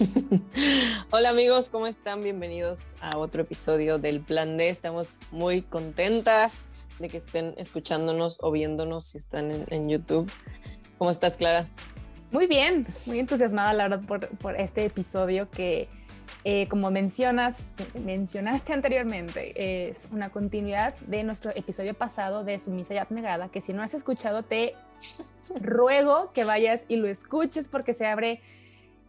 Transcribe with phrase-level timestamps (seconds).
[1.10, 2.22] Hola amigos, ¿cómo están?
[2.22, 4.68] Bienvenidos a otro episodio del Plan D.
[4.68, 6.64] Estamos muy contentas
[6.98, 10.30] de que estén escuchándonos o viéndonos si están en, YouTube.
[10.96, 11.68] ¿Cómo estás, Clara?
[12.30, 15.88] Muy bien, muy entusiasmada, la verdad, por, este episodio que,
[16.44, 22.98] eh, como mencionas, mencionaste anteriormente, es una continuidad de nuestro episodio pasado de Sumisa y
[22.98, 24.76] Abnegada, que si no has escuchado, te
[25.60, 28.40] ruego que vayas y lo escuches porque se abre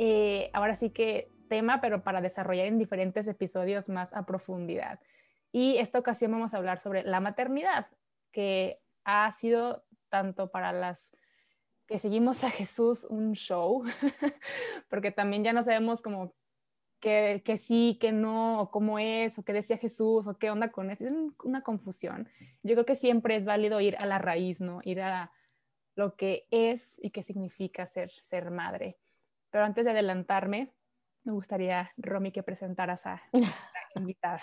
[0.03, 4.99] eh, ahora sí que tema, pero para desarrollar en diferentes episodios más a profundidad.
[5.51, 7.85] Y esta ocasión vamos a hablar sobre la maternidad,
[8.31, 11.15] que ha sido tanto para las
[11.85, 13.83] que seguimos a Jesús un show,
[14.89, 16.33] porque también ya no sabemos como
[16.99, 20.71] que, que, sí, que no, o cómo es, o qué decía Jesús, o qué onda
[20.71, 21.05] con esto.
[21.05, 22.27] Es una confusión.
[22.63, 24.79] Yo creo que siempre es válido ir a la raíz, ¿no?
[24.83, 25.31] Ir a
[25.95, 28.97] lo que es y qué significa ser, ser madre.
[29.51, 30.73] Pero antes de adelantarme,
[31.23, 34.41] me gustaría, Romy, que presentaras a la invitada.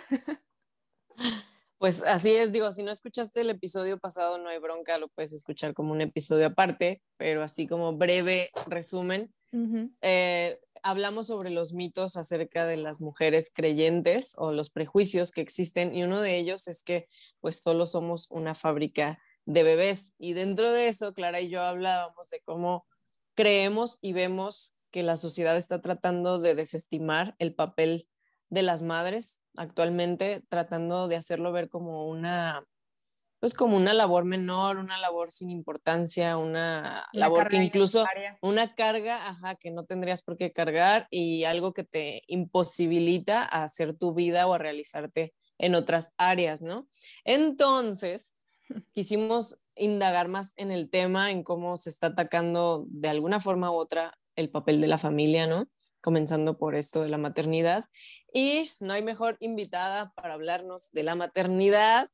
[1.79, 5.33] Pues así es, digo, si no escuchaste el episodio pasado, no hay bronca, lo puedes
[5.33, 9.33] escuchar como un episodio aparte, pero así como breve resumen.
[10.03, 15.95] Eh, hablamos sobre los mitos acerca de las mujeres creyentes o los prejuicios que existen
[15.95, 17.09] y uno de ellos es que
[17.41, 22.29] pues solo somos una fábrica de bebés y dentro de eso Clara y yo hablábamos
[22.29, 22.87] de cómo
[23.35, 28.09] creemos y vemos que la sociedad está tratando de desestimar el papel
[28.51, 32.65] de las madres actualmente, tratando de hacerlo ver como una,
[33.41, 38.07] pues como una labor menor, una labor sin importancia, una, labor que incluso,
[38.41, 43.65] una carga, ajá, que no tendrías por qué cargar y algo que te imposibilita a
[43.65, 46.89] hacer tu vida o a realizarte en otras áreas, ¿no?
[47.25, 48.41] Entonces,
[48.95, 53.75] quisimos indagar más en el tema, en cómo se está atacando de alguna forma u
[53.75, 55.69] otra el papel de la familia, ¿no?
[56.01, 57.85] Comenzando por esto de la maternidad.
[58.33, 62.09] Y no hay mejor invitada para hablarnos de la maternidad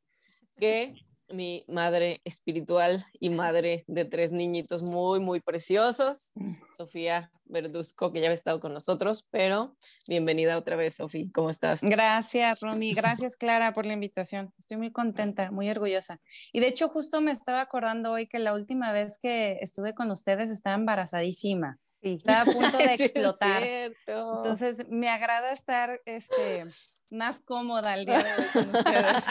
[0.57, 0.95] que
[1.29, 6.33] mi madre espiritual y madre de tres niñitos muy, muy preciosos,
[6.77, 11.83] Sofía Verduzco, que ya ha estado con nosotros, pero bienvenida otra vez, Sofía, ¿cómo estás?
[11.83, 14.53] Gracias, Romy, gracias, Clara, por la invitación.
[14.59, 16.21] Estoy muy contenta, muy orgullosa.
[16.53, 20.11] Y de hecho, justo me estaba acordando hoy que la última vez que estuve con
[20.11, 21.79] ustedes estaba embarazadísima.
[22.05, 23.63] Estaba a punto de explotar.
[23.63, 26.67] Entonces, me agrada estar este,
[27.11, 29.25] más cómoda el día de hoy con ustedes.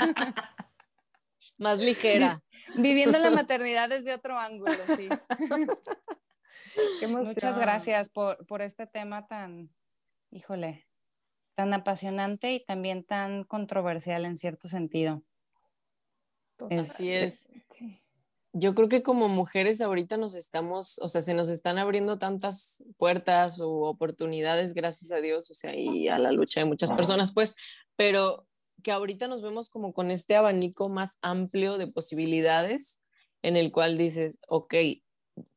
[1.58, 2.42] más ligera.
[2.76, 5.08] Viviendo la maternidad desde otro ángulo, sí.
[7.08, 9.70] Muchas gracias por, por este tema tan,
[10.32, 10.88] híjole,
[11.54, 15.22] tan apasionante y también tan controversial en cierto sentido.
[16.72, 17.48] Así es
[18.54, 22.84] yo creo que como mujeres ahorita nos estamos, o sea, se nos están abriendo tantas
[22.98, 27.34] puertas o oportunidades, gracias a Dios, o sea, y a la lucha de muchas personas,
[27.34, 27.56] pues,
[27.96, 28.48] pero
[28.84, 33.02] que ahorita nos vemos como con este abanico más amplio de posibilidades
[33.42, 34.76] en el cual dices, ok,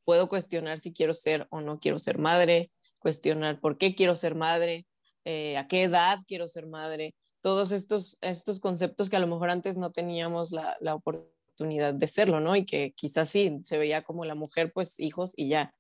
[0.05, 4.35] puedo cuestionar si quiero ser o no quiero ser madre, cuestionar por qué quiero ser
[4.35, 4.87] madre,
[5.27, 9.51] eh, a qué edad quiero ser madre, todos estos, estos conceptos que a lo mejor
[9.51, 12.57] antes no teníamos la, la oportunidad de serlo, ¿no?
[12.57, 15.75] Y que quizás sí, se veía como la mujer, pues hijos y ya.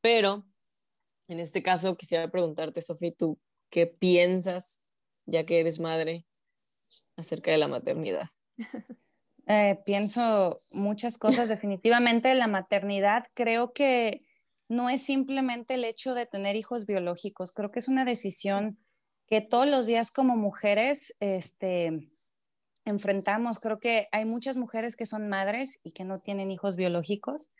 [0.00, 0.46] Pero
[1.28, 3.38] en este caso quisiera preguntarte, Sofía, ¿tú
[3.70, 4.80] qué piensas,
[5.26, 6.26] ya que eres madre,
[7.16, 8.28] acerca de la maternidad?
[9.46, 11.48] Eh, pienso muchas cosas.
[11.48, 14.20] Definitivamente la maternidad creo que
[14.68, 18.78] no es simplemente el hecho de tener hijos biológicos, creo que es una decisión
[19.26, 22.12] que todos los días como mujeres, este,
[22.90, 23.58] enfrentamos.
[23.58, 27.50] Creo que hay muchas mujeres que son madres y que no tienen hijos biológicos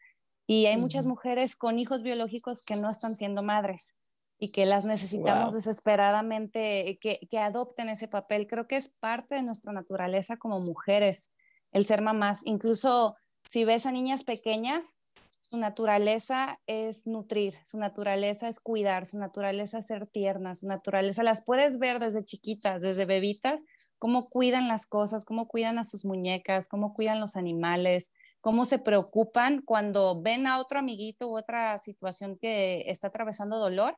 [0.46, 3.96] y hay muchas mujeres con hijos biológicos que no están siendo madres
[4.38, 8.46] y que las necesitamos desesperadamente que, que, adopten ese papel.
[8.46, 11.30] Creo que es parte de nuestra naturaleza como mujeres
[11.72, 12.42] el ser mamás.
[12.46, 13.16] Incluso
[13.48, 14.98] si ves a niñas pequeñas,
[15.40, 21.22] su naturaleza es nutrir, su naturaleza es cuidar, su naturaleza es ser tiernas, su naturaleza
[21.22, 23.64] las puedes ver desde chiquitas, desde bebitas,
[24.00, 28.78] cómo cuidan las cosas, cómo cuidan a sus muñecas, cómo cuidan los animales, cómo se
[28.78, 33.96] preocupan cuando ven a otro amiguito u otra situación que está atravesando dolor.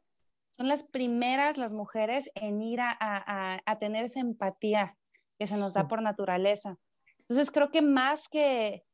[0.51, 4.99] Son las primeras, las mujeres, en ir a, tener esa empatía
[5.39, 6.77] que se nos da por naturaleza.
[7.21, 8.85] Entonces creo que más que,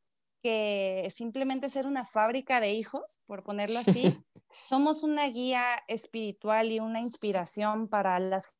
[0.42, 4.22] que simplemente ser una fábrica de hijos, por ponerlo así,
[4.52, 8.54] somos una guía espiritual y una inspiración para las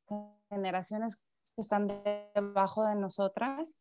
[0.49, 1.21] generaciones
[1.63, 1.89] están
[2.35, 3.77] debajo de nosotras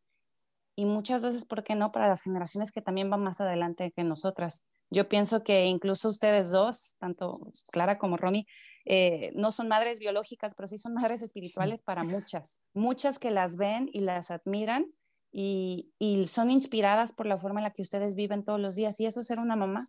[0.78, 4.04] y muchas veces, ¿por qué no?, para las generaciones que también van más adelante que
[4.04, 4.64] nosotras.
[4.90, 8.46] Yo pienso que incluso ustedes dos, tanto Clara como Romy,
[8.84, 13.56] eh, no son madres biológicas, pero sí son madres espirituales para muchas, muchas que las
[13.56, 14.86] ven y las admiran
[15.30, 15.92] y,
[16.26, 18.98] son inspiradas por la forma en la que ustedes viven todos los días.
[19.00, 19.88] Y eso es ser una mamá,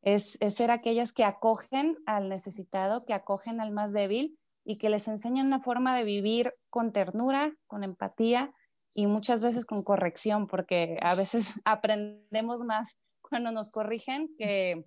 [0.00, 4.90] es, es ser aquellas que acogen al necesitado, que acogen al más débil y que
[4.90, 8.52] les enseñan una forma de vivir con ternura, con empatía
[8.92, 14.84] y muchas veces con corrección, porque a veces aprendemos más cuando nos corrigen que,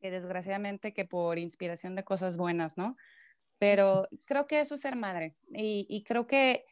[0.00, 2.96] que desgraciadamente que por inspiración de cosas buenas, ¿no?
[3.58, 6.64] Pero creo que eso es ser madre y, y creo que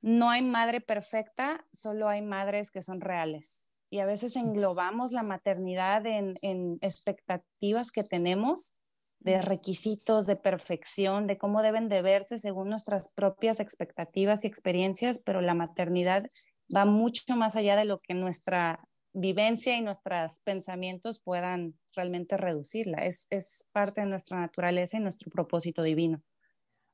[0.00, 3.66] no hay madre perfecta, solo hay madres que son reales.
[3.90, 8.74] Y a veces englobamos la maternidad en, en expectativas que tenemos
[9.20, 15.20] de requisitos, de perfección, de cómo deben de verse según nuestras propias expectativas y experiencias,
[15.24, 16.26] pero la maternidad
[16.74, 18.80] va mucho más allá de lo que nuestra
[19.12, 22.98] vivencia y nuestros pensamientos puedan realmente reducirla.
[22.98, 26.22] Es, es parte de nuestra naturaleza y nuestro propósito divino.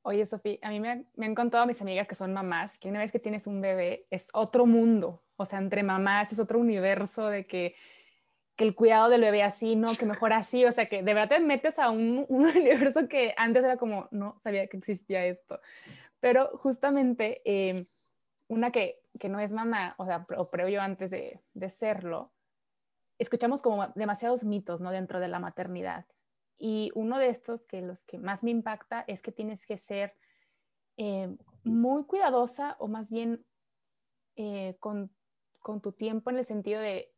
[0.03, 3.01] Oye, Sofía, a mí me, me, han contado mis amigas que son mamás, que una
[3.01, 7.29] vez que tienes un bebé es otro mundo, o sea, entre mamás es otro universo
[7.29, 7.75] de que
[8.57, 11.37] que el cuidado del bebé así, no, que mejor así, o sea, que de verdad
[11.37, 15.61] te metes a un, universo que antes era como, no sabía que existía esto.
[16.21, 17.85] Pero justamente em,
[18.49, 22.33] una que, que, no es mamá, o sea, o previo antes de, de, serlo,
[23.19, 24.91] escuchamos como demasiados mitos, ¿no?
[24.91, 26.07] Dentro de la maternidad.
[26.59, 30.15] Y uno de estos que los que más me impacta es que tienes que ser
[30.97, 33.45] em, muy cuidadosa o más bien
[34.37, 35.11] eh, con,
[35.61, 37.14] con tu tiempo en el sentido de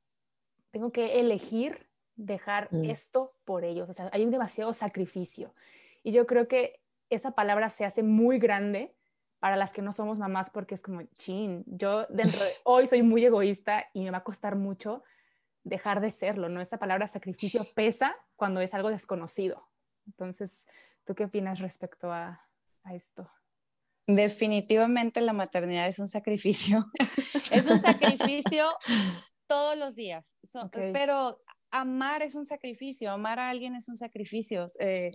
[0.71, 1.87] tengo que elegir
[2.17, 2.91] dejar mm.
[2.91, 3.89] esto por ellos.
[3.89, 5.55] O sea, hay un demasiado sacrificio.
[6.03, 6.81] Y yo creo que
[7.11, 8.95] esa palabra se hace muy grande
[9.39, 13.03] para las que no somos mamás porque es como, chin, yo dentro de hoy soy
[13.03, 15.05] muy egoísta y me va a costar mucho
[15.63, 16.61] dejar de serlo, ¿no?
[16.61, 19.69] Esta palabra sacrificio pesa cuando es algo desconocido.
[20.07, 20.67] Entonces,
[21.05, 22.41] ¿tú qué opinas respecto a,
[22.85, 23.29] a esto?
[24.07, 26.87] Definitivamente la maternidad es un sacrificio.
[27.53, 28.65] es un sacrificio
[29.47, 30.37] todos los días.
[30.93, 31.41] Pero
[31.71, 34.67] amar es un sacrificio, amar a alguien es un sacrificio.
[34.81, 35.11] Eh,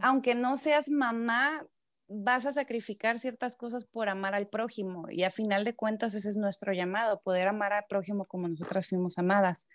[0.00, 1.66] aunque no seas mamá,
[2.08, 6.30] vas a sacrificar ciertas cosas por amar al prójimo y a final de cuentas ese
[6.30, 9.68] es nuestro llamado, poder amar al prójimo como nosotras fuimos amadas.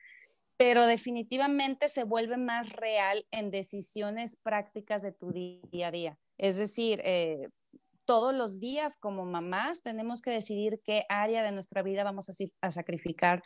[0.57, 6.17] Pero definitivamente se vuelve más real en decisiones prácticas de tu día a día.
[6.37, 7.49] Es decir, eh,
[8.05, 12.29] todos los días como mamás tenemos que decidir qué área de nuestra vida vamos
[12.61, 13.43] a, sacrificar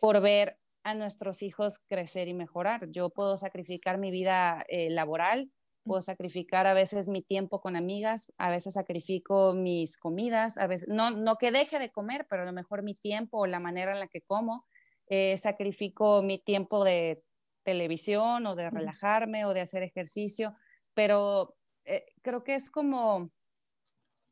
[0.00, 2.88] por ver a nuestros hijos crecer y mejorar.
[2.90, 5.50] Yo puedo sacrificar mi vida eh, laboral,
[5.84, 10.88] puedo sacrificar a veces mi tiempo con amigas, a veces sacrifico mis comidas, a veces,
[10.88, 13.92] no, no que deje de comer, pero a lo mejor mi tiempo o la manera
[13.92, 14.66] en la que como,
[15.08, 17.22] eh, sacrifico mi tiempo de
[17.62, 20.54] televisión o de relajarme o de hacer ejercicio,
[20.94, 23.30] pero eh, creo que es como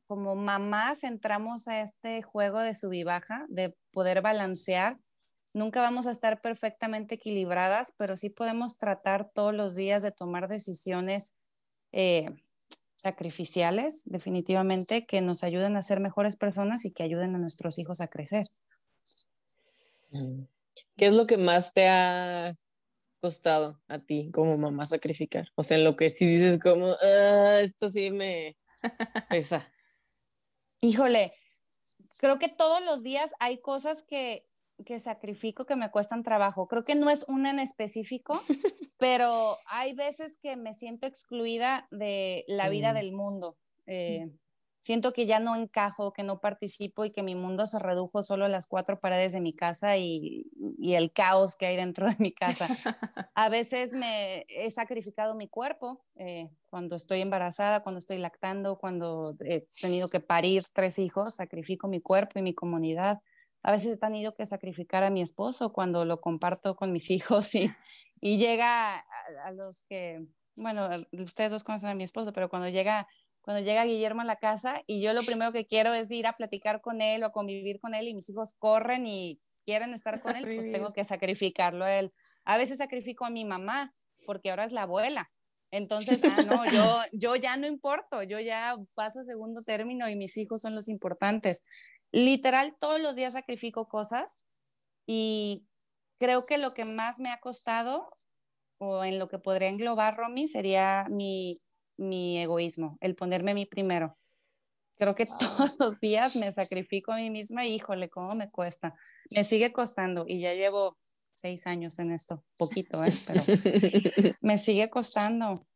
[0.06, 4.98] como mamás entramos a este juego de sub y baja, de poder balancear.
[5.52, 10.48] Nunca vamos a estar perfectamente equilibradas, pero sí podemos tratar todos los días de tomar
[10.48, 11.34] decisiones
[11.92, 12.28] eh,
[12.96, 18.00] sacrificiales, definitivamente, que nos ayuden a ser mejores personas y que ayuden a nuestros hijos
[18.00, 18.46] a crecer.
[20.10, 20.42] Mm.
[20.96, 22.52] ¿Qué es lo que más te ha
[23.20, 25.48] costado a ti como mamá sacrificar?
[25.54, 28.56] O sea, en lo que sí dices como, ah, esto sí me
[29.28, 29.70] pesa.
[30.86, 31.32] Híjole,
[32.18, 34.46] creo que todos los días hay cosas que,
[34.84, 36.68] que sacrifico que me cuestan trabajo.
[36.68, 38.40] Creo que no es una en específico,
[38.98, 42.94] pero hay veces que me siento excluida de la vida mm.
[42.94, 43.56] del mundo.
[43.86, 44.30] Eh,
[44.86, 48.44] siento que ya no encajo, que no participo y que mi mundo se redujo solo
[48.44, 50.46] a las cuatro paredes de mi casa y,
[50.80, 52.68] el caos que hay dentro de mi casa.
[53.34, 59.34] A veces me he sacrificado mi cuerpo eh, cuando estoy embarazada, cuando estoy lactando, cuando
[59.40, 63.20] he tenido que parir tres hijos, sacrifico mi cuerpo y mi comunidad.
[63.64, 67.56] A veces he tenido que sacrificar a mi esposo cuando lo comparto con mis hijos
[67.56, 67.72] y,
[68.20, 69.04] y llega a,
[69.46, 70.24] a los que,
[70.54, 73.08] bueno, ustedes dos conocen a mi esposo, pero cuando llega
[73.46, 76.32] cuando llega Guillermo a la casa y yo lo primero que quiero es ir a
[76.32, 80.20] platicar con él o a convivir con él y mis hijos corren y quieren estar
[80.20, 82.12] con él, pues tengo que sacrificarlo a él.
[82.44, 83.94] A veces sacrifico a mi mamá
[84.26, 85.30] porque ahora es la abuela.
[85.70, 90.16] Entonces, ah, no, yo, yo ya no importo, yo ya paso a segundo término y
[90.16, 91.62] mis hijos son los importantes.
[92.10, 94.44] literal, todos los días sacrifico cosas
[95.06, 95.64] y
[96.18, 98.10] creo que lo que más me ha costado
[98.78, 101.62] o en lo que podría englobar Romy sería mi,
[101.96, 104.16] mi egoísmo, el ponerme a mí primero.
[104.96, 108.94] Creo que todos los días me sacrifico a mí misma y híjole, cómo me cuesta.
[109.34, 110.96] Me sigue costando y ya llevo
[111.32, 113.12] seis años en esto, poquito, ¿eh?
[113.26, 113.42] pero
[114.40, 115.66] me sigue costando.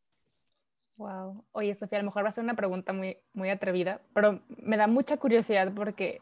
[0.97, 1.45] Wow.
[1.51, 4.77] Oye, Sofía, a lo mejor va a ser una pregunta muy, muy atrevida, pero me
[4.77, 6.19] da mucha curiosidad porque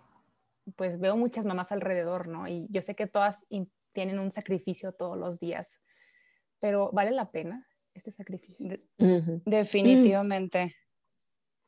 [0.75, 2.47] pues veo muchas mamás alrededor, ¿no?
[2.47, 3.45] Y yo sé que todas
[3.93, 5.81] tienen un sacrificio todos los días,
[6.59, 7.68] pero ¿vale la pena
[7.99, 8.77] este sacrificio?
[9.45, 10.75] definitivamente.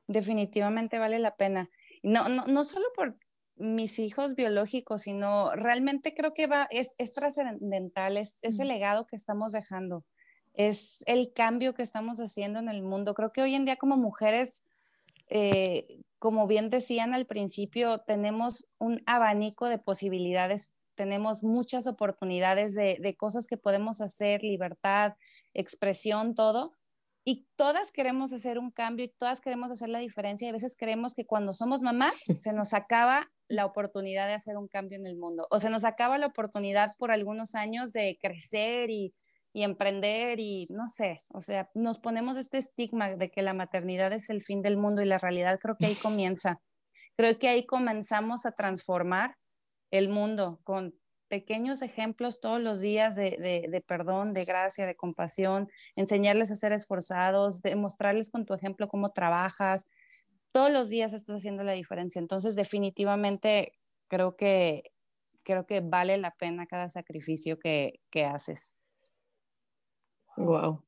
[0.07, 1.69] Definitivamente vale la pena.
[2.03, 3.17] No, no, no solo por
[3.55, 9.05] mis hijos biológicos, sino realmente creo que va, es, es trascendental, es, es el legado
[9.05, 10.03] que estamos dejando,
[10.53, 13.13] es el cambio que estamos haciendo en el mundo.
[13.13, 14.65] Creo que hoy en día como mujeres,
[15.27, 22.99] eh, como bien decían al principio, tenemos un abanico de posibilidades, tenemos muchas oportunidades de,
[23.01, 25.15] de cosas que podemos hacer, libertad,
[25.55, 26.77] expresión, todo
[27.25, 30.75] y todas queremos hacer un cambio y todas queremos hacer la diferencia y a veces
[30.77, 35.07] creemos que cuando somos mamás se nos acaba la oportunidad de hacer un cambio en
[35.07, 39.15] el mundo o se nos acaba la oportunidad por algunos años de crecer y,
[39.53, 44.13] y emprender y no sé, o sea, nos ponemos este estigma de que la maternidad
[44.13, 46.61] es el fin del mundo y la realidad creo que ahí comienza.
[47.17, 49.35] Creo que ahí comenzamos a transformar
[49.91, 50.95] el mundo con
[51.27, 57.61] pequeños ejemplos todos los días de, perdón, de gracia, de compasión, enseñarles a ser esforzados,
[57.61, 59.87] demostrarles con tu ejemplo cómo trabajas.
[60.51, 62.19] Todos los días estás haciendo la diferencia.
[62.19, 63.71] Entonces, definitivamente
[64.09, 64.91] creo que,
[65.43, 68.75] creo que vale la pena cada sacrificio que, que haces.
[70.35, 70.83] Wow.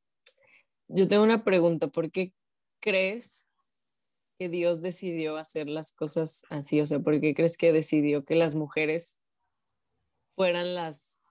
[0.89, 1.87] Yo tengo una pregunta.
[1.87, 2.33] ¿Por qué
[2.81, 3.49] crees
[4.37, 6.81] que Dios decidió hacer las cosas así?
[6.81, 9.21] O sea, ¿por qué crees que decidió que las mujeres
[10.31, 11.23] fueran las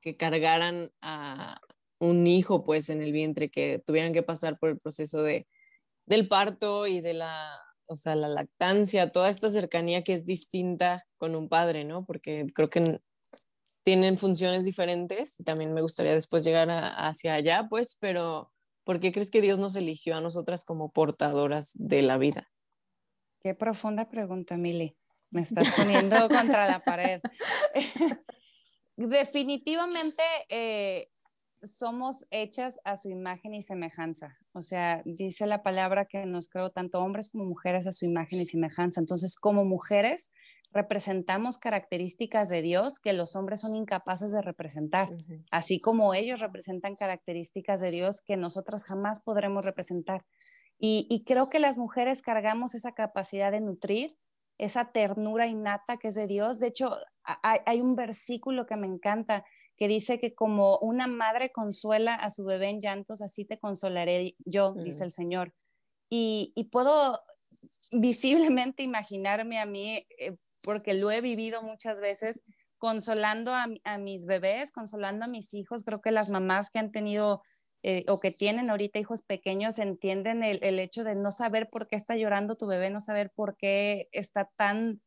[0.00, 1.60] que cargaran a
[1.98, 5.46] un hijo pues en el vientre, que tuvieran que pasar por el proceso de,
[6.06, 11.06] del parto y de la, o sea, la lactancia, toda esta cercanía que es distinta
[11.16, 12.04] con un padre, ¿no?
[12.04, 13.00] Porque creo que
[13.82, 18.52] tienen funciones diferentes y también me gustaría después llegar hacia allá, pues, pero
[18.88, 22.50] ¿por qué crees que Dios nos eligió a nosotras como portadoras de la vida?
[23.42, 24.96] Qué profunda pregunta, Mili.
[25.28, 27.20] Me estás poniendo contra la pared.
[28.96, 31.10] Definitivamente eh,
[31.62, 34.38] somos hechas a su imagen y semejanza.
[34.52, 38.40] O sea, dice la palabra que nos creó tanto hombres como mujeres a su imagen
[38.40, 39.00] y semejanza.
[39.00, 40.32] Entonces, como mujeres,
[40.72, 45.08] representamos características de Dios que los hombres son incapaces de representar,
[45.50, 50.24] así como ellos representan características de Dios que nosotras jamás podremos representar.
[50.80, 54.16] y creo que las mujeres cargamos esa capacidad de nutrir,
[54.58, 56.58] esa ternura innata que es de Dios.
[56.58, 56.90] De hecho,
[57.22, 59.44] hay, un versículo que me encanta
[59.76, 64.34] que dice que como una madre consuela a su bebé en llantos, así te consolaré
[64.44, 65.54] yo, dice el Señor.
[66.10, 67.20] Y, puedo
[67.92, 72.42] visiblemente imaginarme a mí, eh, porque lo he vivido muchas veces,
[72.78, 75.84] consolando a, mis bebés, consolando a mis hijos.
[75.84, 77.42] Creo que las mamás que han tenido
[77.82, 81.88] eh, o que tienen ahorita hijos pequeños entienden el, el, hecho de no saber por
[81.88, 85.00] qué está llorando tu bebé, no saber por qué está tan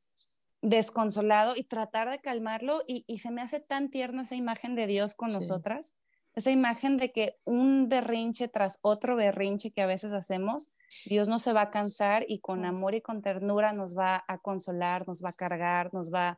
[0.62, 5.16] desconsolado y tratar de calmarlo y, se me hace tan tierna esa imagen de Dios
[5.16, 5.96] con nosotras,
[6.36, 10.72] esa imagen de que un berrinche tras otro berrinche que a veces hacemos,
[11.06, 14.38] Dios no se va a cansar y con amor y con ternura nos va a
[14.38, 16.38] consolar, nos va a cargar, nos va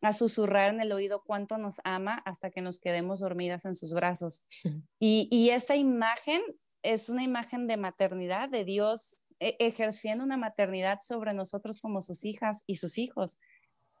[0.00, 3.94] a susurrar en el oído cuánto nos ama hasta que nos quedemos dormidas en sus
[3.94, 4.42] brazos.
[4.98, 6.42] Y, y esa imagen
[6.82, 12.24] es una imagen de maternidad, de Dios e, ejerciendo una maternidad sobre nosotros como sus
[12.24, 13.40] hijas y sus hijos.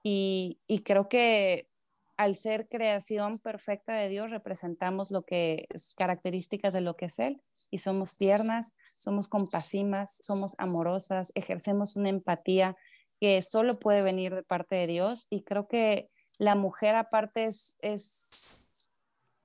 [0.04, 1.68] Y, creo que
[2.16, 5.66] al ser creación perfecta de Dios, representamos lo que
[5.96, 7.40] características de lo que es Él
[7.70, 12.76] y somos tiernas, somos compasivas, somos amorosas, ejercemos una empatía
[13.20, 17.76] que solo puede venir de parte de Dios y creo que la mujer aparte es,
[17.82, 18.60] es,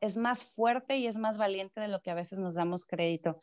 [0.01, 3.37] es más fuerte y es más valiente de lo que a veces nos damos crédito.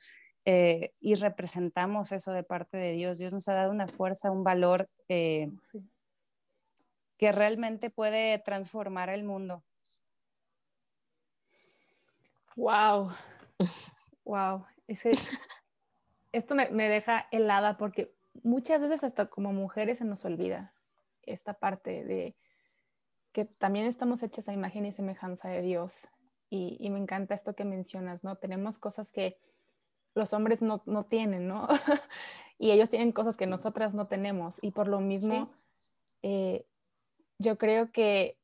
[0.47, 3.19] Eh, y representamos eso de parte de Dios.
[3.19, 5.50] Dios nos ha dado una fuerza, un valor eh,
[7.16, 9.64] que realmente puede transformar el mundo.
[12.56, 13.11] Wow,
[14.25, 14.64] wow.
[16.33, 20.73] esto me, me, deja helada porque muchas veces hasta como mujeres se nos olvida
[21.23, 22.37] esta parte de
[23.33, 26.09] que también estamos hechas a imagen y semejanza de Dios.
[26.50, 28.37] Y, y me encanta esto que mencionas, ¿no?
[28.37, 29.38] Tenemos cosas que
[30.14, 31.66] los hombres no, no tienen, ¿no?
[32.59, 34.62] y ellos tienen cosas que nosotras no tenemos.
[34.62, 35.49] Y por lo mismo,
[36.23, 36.64] eh,
[37.45, 38.39] yo creo que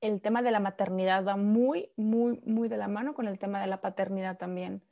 [0.00, 3.60] el tema de la maternidad va muy, muy, muy de la mano con el tema
[3.60, 4.82] de la paternidad también.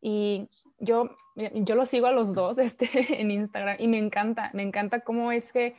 [0.00, 4.62] Y yo, yo lo sigo a los dos este, en Instagram y me encanta, me
[4.62, 5.76] encanta cómo es que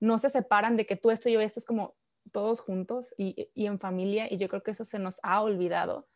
[0.00, 1.94] no se separan de que tú esto y yo esto es como
[2.30, 6.06] todos juntos y, y en familia y yo creo que eso se nos ha olvidado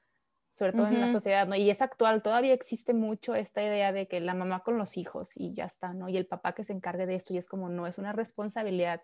[0.53, 1.57] sobre todo en la sociedad, ¿no?
[1.57, 5.31] Y es actual, todavía existe mucho esta idea de que la mamá con los hijos
[5.35, 6.11] y ya está, ¿no?
[6.11, 9.01] Y el papá que se encargue de esto y es como, no, es una responsabilidad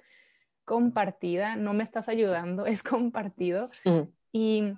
[0.69, 3.71] compartida, no me estás ayudando, es compartido.
[4.31, 4.75] y,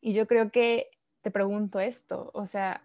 [0.00, 2.82] y yo creo que te pregunto esto, o sea,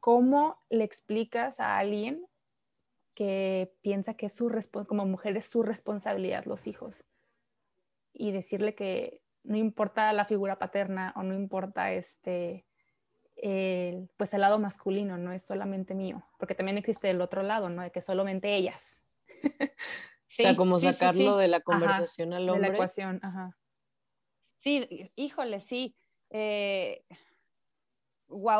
[0.00, 2.26] ¿cómo le explicas a alguien
[3.14, 4.48] que piensa que su
[4.86, 7.02] como mujer es su responsabilidad los hijos?
[8.12, 12.66] Y decirle que no importa la figura paterna o no importa este,
[13.36, 17.70] el, pues el lado masculino, no es solamente mío, porque también existe el otro lado,
[17.70, 17.80] ¿no?
[17.80, 19.02] De que solamente ellas.
[20.28, 22.66] o sea, como sacarlo de la conversación al hombre.
[22.66, 23.56] De la ecuación, ajá.
[24.56, 25.96] Sí, híjole, sí.
[26.30, 26.38] wow,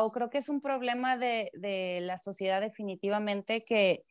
[0.07, 4.03] eh, creo que es un problema de, de la sociedad definitivamente que,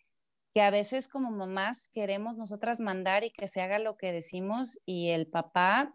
[0.55, 4.79] que a veces como mamás queremos nosotras mandar y que se haga lo que decimos
[4.87, 5.93] y el papá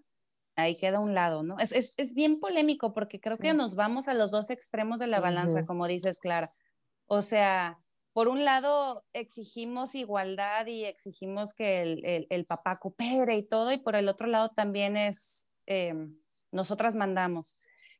[0.55, 1.58] ahí queda un lado, ¿no?
[1.60, 5.08] Es, es, es bien polémico porque creo que nos vamos a los dos extremos de
[5.08, 6.48] la balanza, como dices, Clara.
[7.08, 7.75] O sea,
[8.13, 13.77] por un lado exigimos igualdad y exigimos que el, el, papá coopere y todo, y
[13.77, 16.15] por el otro lado también es, em,
[16.51, 17.60] nosotras mandamos.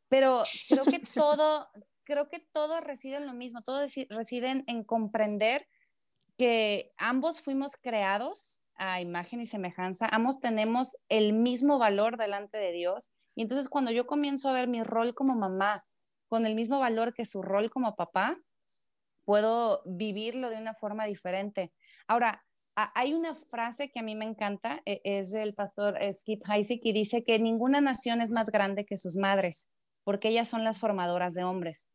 [0.10, 1.67] Pero creo que todo,
[2.03, 5.67] creo que todo reside en lo mismo, todo reside en comprender
[6.38, 12.72] que ambos fuimos creados a imagen y semejanza, ambos tenemos el mismo valor delante de
[12.72, 13.10] Dios.
[13.36, 15.84] Y entonces cuando yo comienzo a ver mi rol como mamá
[16.27, 18.38] con el mismo valor que su rol como papá,
[19.25, 21.72] puedo vivirlo de una forma diferente.
[22.08, 22.44] Ahora,
[22.75, 26.94] hay una frase que a mí me encanta, e, es del pastor Skip Heitzig, y
[26.94, 29.70] dice que ninguna nación es más grande que sus madres,
[30.03, 31.90] porque ellas son las formadoras de hombres.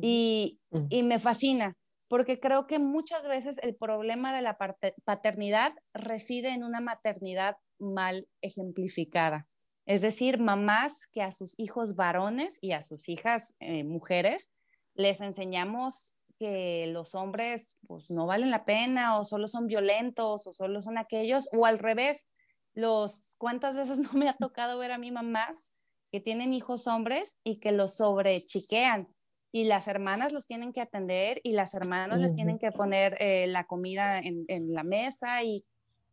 [0.00, 1.76] Y, y me fascina,
[2.08, 4.56] porque creo que muchas veces el problema de la
[5.04, 9.46] paternidad reside en una maternidad mal ejemplificada.
[9.84, 14.52] Es decir, mamás que a sus hijos varones y a sus hijas eh, mujeres
[14.94, 20.54] les enseñamos que los hombres pues, no valen la pena o solo son violentos o
[20.54, 22.26] solo son aquellos, o al revés,
[22.74, 25.72] los cuántas veces no me ha tocado ver a mi mamás
[26.10, 29.08] que tienen hijos hombres y que los sobrechiquean
[29.52, 33.46] y las hermanas los tienen que atender y las hermanas les tienen que poner eh,
[33.46, 35.64] la comida en, la mesa y,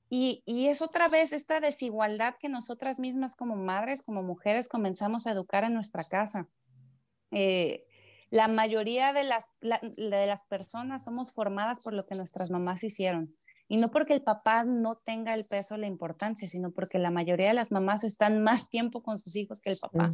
[0.09, 5.31] y, es otra vez esta desigualdad que nosotras mismas como madres, como mujeres, comenzamos a
[5.31, 6.49] educar en nuestra casa.
[7.31, 7.85] Eh,
[8.31, 13.35] la mayoría de las, de las personas somos formadas por lo que nuestras mamás hicieron.
[13.67, 17.11] Y no porque el papá no tenga el peso o la importancia, sino porque la
[17.11, 20.11] mayoría de las mamás están más tiempo con sus hijos que el papá.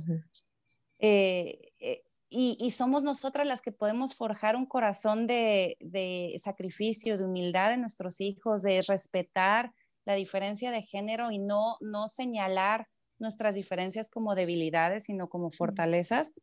[2.38, 8.19] Y, somos nosotras las que podemos forjar un corazón de, sacrificio, de humildad en nuestros
[8.19, 9.71] hijos, de respetar
[10.04, 16.34] la diferencia de género y no, no señalar nuestras diferencias como debilidades, sino como fortalezas,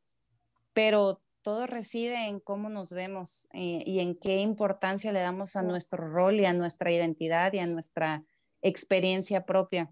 [0.73, 5.63] pero todo reside en cómo nos vemos eh, y en qué importancia le damos a
[5.63, 8.25] nuestro rol y a nuestra identidad y a nuestra
[8.61, 9.91] experiencia propia.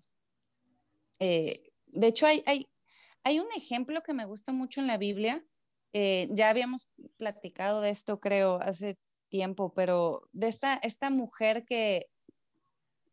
[1.19, 2.69] Eh, de hecho, hay, hay,
[3.25, 5.45] hay un ejemplo que me gusta mucho en la Biblia
[5.93, 8.97] eh, ya habíamos platicado de esto, creo, hace
[9.29, 12.09] tiempo, pero de esta, esta mujer que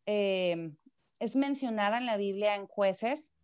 [0.06, 3.34] es mencionada en la Biblia en jueces,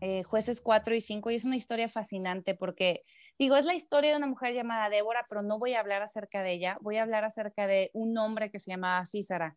[0.00, 3.02] eh, jueces 4 y 5, y es una historia fascinante porque,
[3.38, 6.42] digo, es la historia de una mujer llamada Débora, pero no voy a hablar acerca
[6.42, 9.56] de ella, voy a hablar acerca de un hombre que se llamaba Císara.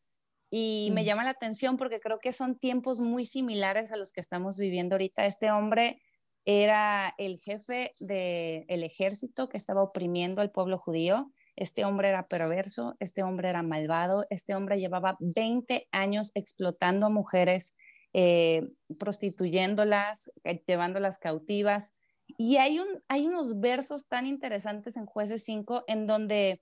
[0.52, 1.06] Y me mm.
[1.06, 4.96] llama la atención porque creo que son tiempos muy similares a los que estamos viviendo
[4.96, 5.26] ahorita.
[5.26, 6.02] Este hombre
[6.46, 11.32] era el jefe del ejército que estaba oprimiendo al pueblo judío.
[11.56, 17.10] Este hombre era perverso, este hombre era malvado, este hombre llevaba 20 años explotando a
[17.10, 17.76] mujeres,
[18.14, 18.70] eh,
[19.00, 21.94] prostituyéndolas, eh, llevándolas cautivas.
[22.26, 26.62] Y hay, un, hay unos versos tan interesantes en Jueces 5 en donde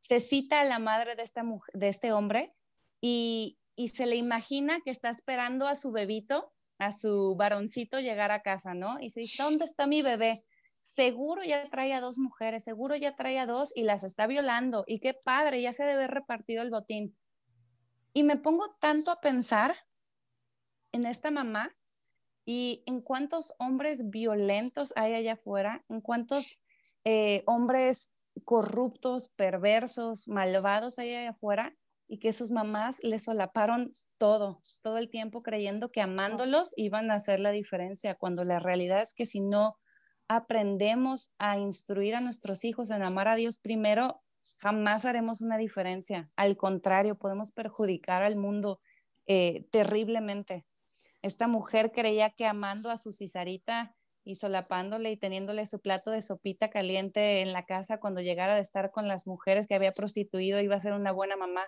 [0.00, 2.54] se cita a la madre de, esta de este hombre
[3.00, 6.52] y, y se le imagina que está esperando a su bebito
[6.82, 8.98] a su varoncito llegar a casa, ¿no?
[9.00, 10.34] Y se dice, ¿dónde está mi bebé?
[10.80, 14.84] Seguro ya trae a dos mujeres, seguro ya trae a dos y las está violando.
[14.86, 17.16] Y qué padre, ya se debe haber repartido el botín.
[18.12, 19.76] Y me pongo tanto a pensar
[20.92, 21.74] en esta mamá
[22.44, 26.58] y en cuántos hombres violentos hay allá afuera, en cuántos
[27.04, 28.10] eh, hombres
[28.44, 31.74] corruptos, perversos, malvados hay allá afuera,
[32.08, 37.14] y que sus mamás les solaparon todo, todo el tiempo creyendo que amándolos iban a
[37.14, 39.78] hacer la diferencia, cuando la realidad es que si no
[40.28, 44.22] aprendemos a instruir a nuestros hijos en amar a Dios primero,
[44.58, 46.30] jamás haremos una diferencia.
[46.36, 48.80] Al contrario, podemos perjudicar al mundo
[49.26, 50.66] eh, terriblemente.
[51.22, 56.22] Esta mujer creía que amando a su Cisarita y solapándole y teniéndole su plato de
[56.22, 60.60] sopita caliente en la casa cuando llegara de estar con las mujeres que había prostituido
[60.60, 61.64] iba a ser una buena mamá,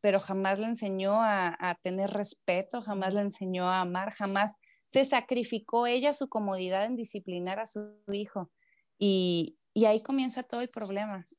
[0.00, 5.04] pero jamás le enseñó a, a tener respeto, jamás le enseñó a amar, jamás se
[5.04, 8.50] sacrificó ella su comodidad en disciplinar a su hijo.
[8.98, 11.24] Y, y ahí comienza todo el problema,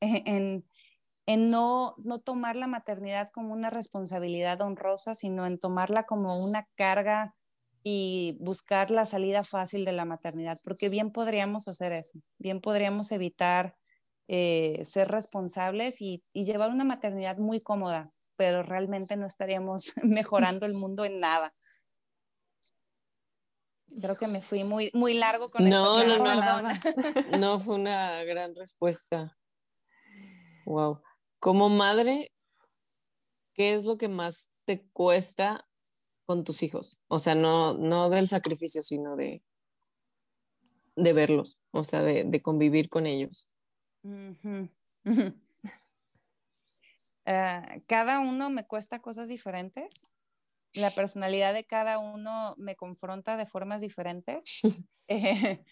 [1.26, 6.68] en no, no tomar la maternidad como una responsabilidad honrosa, sino en tomarla como una
[6.74, 7.34] carga
[7.82, 13.12] y buscar la salida fácil de la maternidad, porque bien podríamos hacer eso, bien podríamos
[13.12, 13.76] evitar
[14.26, 20.64] eh, ser responsables y, y, llevar una maternidad muy cómoda, pero realmente no estaríamos mejorando
[20.64, 21.54] el mundo en nada.
[24.00, 26.18] Creo que me fui muy, muy largo con no, esto.
[26.18, 26.68] No, no, no.
[27.38, 29.36] No, fue una gran respuesta.
[30.64, 31.03] Wow.
[31.44, 32.32] Como madre,
[33.52, 35.68] ¿qué es lo que más te cuesta
[36.24, 36.98] con tus hijos?
[37.06, 39.42] O sea, no, no del sacrificio, sino de,
[40.96, 43.52] de verlos, o sea, de, de convivir con ellos.
[47.26, 50.06] Ah, cada uno me cuesta cosas diferentes
[50.74, 54.60] la personalidad de cada uno me confronta de formas diferentes.
[55.06, 55.62] Eh,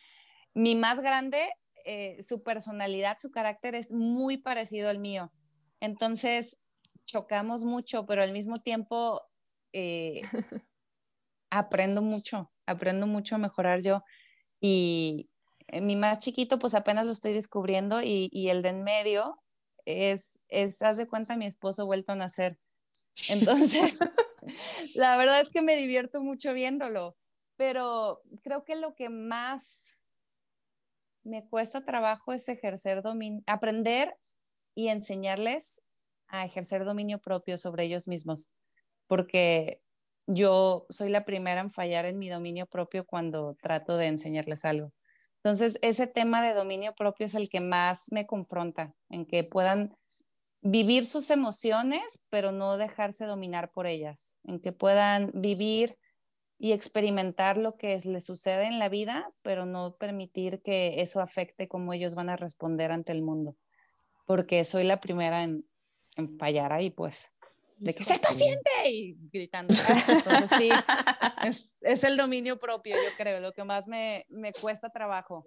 [0.52, 1.38] mi más grande,
[1.87, 5.32] eh, su personalidad, su carácter es muy parecido al mío.
[5.83, 6.61] Entonces,
[7.07, 9.21] chocamos mucho, pero al mismo tiempo
[9.73, 10.23] eh,
[11.51, 14.05] aprendo mucho, aprendo mucho a mejorar yo.
[14.61, 15.29] Y
[15.73, 19.42] mi más chiquito, pues apenas lo estoy descubriendo y, y el de en medio
[19.85, 22.61] es, es, haz de cuenta, mi esposo vuelto a nacer.
[23.29, 23.99] Entonces,
[24.95, 27.16] la verdad es que me divierto mucho viéndolo,
[27.57, 30.01] pero creo que lo que más
[31.25, 34.16] me cuesta trabajo es ejercer dominio, aprender
[34.74, 35.82] y enseñarles
[36.28, 38.50] a ejercer dominio propio sobre ellos mismos,
[39.06, 39.80] porque
[40.26, 44.92] yo soy la primera en fallar en mi dominio propio cuando trato de enseñarles algo.
[45.44, 49.96] Entonces, ese tema de dominio propio es el que más me confronta, en que puedan
[50.62, 55.98] vivir sus emociones, pero no dejarse dominar por ellas, en que puedan vivir
[56.58, 61.66] y experimentar lo que les sucede en la vida, pero no permitir que eso afecte
[61.66, 63.56] cómo ellos van a responder ante el mundo,
[64.24, 65.64] porque soy la primera en,
[66.38, 67.35] fallar ahí, pues,
[67.78, 69.74] de que sea paciente y gritando.
[70.08, 70.70] Entonces sí,
[71.44, 75.46] es, es, el dominio propio, yo creo, lo que más me, me cuesta trabajo.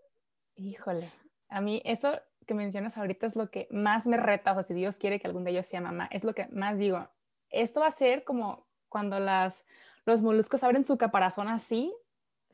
[0.55, 1.07] Híjole,
[1.49, 4.97] a mí eso que mencionas ahorita es lo que más me reta, o si Dios
[4.97, 7.07] quiere que algún de ellos sea mamá, es lo que más digo.
[7.49, 9.65] Esto va a ser como cuando las,
[10.05, 11.93] los moluscos abren su caparazón así,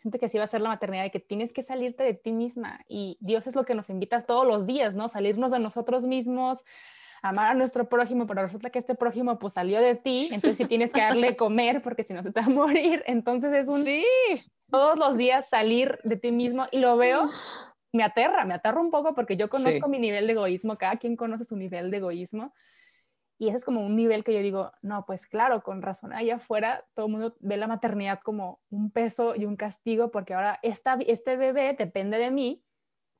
[0.02, 2.32] siento que así va a ser la maternidad, de que tienes que salirte de ti
[2.32, 5.08] misma y Dios es lo que nos invita todos los días, ¿no?
[5.08, 6.66] Salirnos de nosotros mismos,
[7.22, 10.66] amar a nuestro prójimo, pero resulta que este prójimo pues salió de ti, entonces sí
[10.66, 13.84] tienes que darle comer porque si no se te va a morir, entonces es un...
[13.84, 14.06] Sí.
[14.70, 17.30] Todos los días salir de ti mismo y lo veo
[17.94, 21.16] me aterra, me aterra un poco porque yo conozco mi nivel de egoísmo, cada quien
[21.16, 22.54] conoce su nivel de egoísmo.
[23.42, 26.36] Y ese es como un nivel que yo digo, no, pues claro, con razón, allá
[26.36, 30.60] afuera todo el mundo ve la maternidad como un peso y un castigo porque ahora
[30.62, 32.64] esta, este bebé depende de mí,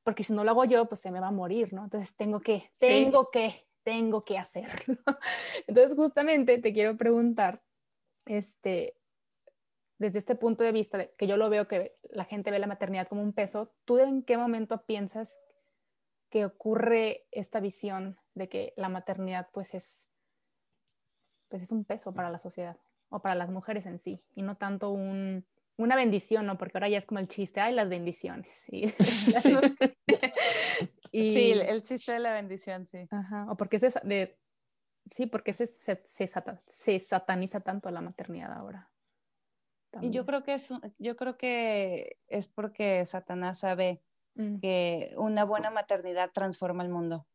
[0.04, 1.82] porque si no lo hago yo, pues se me va a morir, ¿no?
[1.82, 4.96] Entonces tengo que, tengo que, tengo que hacerlo.
[5.66, 7.60] Entonces justamente te quiero preguntar,
[8.26, 8.94] este,
[9.98, 13.08] desde este punto de vista, que yo lo veo que la gente ve la maternidad
[13.08, 15.40] como un peso, ¿tú en qué momento piensas
[16.30, 20.08] que ocurre esta visión de que la maternidad pues es,
[21.52, 22.78] pues es un peso para la sociedad
[23.10, 25.44] o para las mujeres en sí y no tanto un,
[25.76, 26.56] una bendición, ¿no?
[26.56, 28.64] Porque ahora ya es como el chiste, ay, las bendiciones.
[28.68, 28.88] Y,
[31.12, 33.06] sí, el chiste de la bendición, sí.
[33.10, 34.38] Ajá, o porque es de,
[35.10, 36.02] sí, porque se, se,
[36.66, 38.88] se sataniza tanto la maternidad ahora.
[40.00, 44.00] Y yo creo que es, yo creo que es porque Satanás sabe
[44.36, 44.60] mm.
[44.60, 47.26] que una buena maternidad transforma el mundo.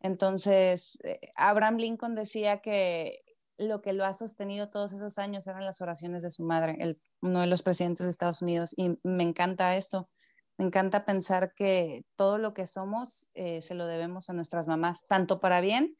[0.00, 3.24] Entonces, eh, Abraham Lincoln decía que
[3.58, 7.00] lo que lo ha sostenido todos esos años eran las oraciones de su madre, el,
[7.20, 8.72] uno de los presidentes de Estados Unidos.
[8.76, 10.08] Y me encanta esto.
[10.56, 15.06] Me encanta pensar que todo lo que somos eh, se lo debemos a nuestras mamás,
[15.06, 15.96] tanto para bien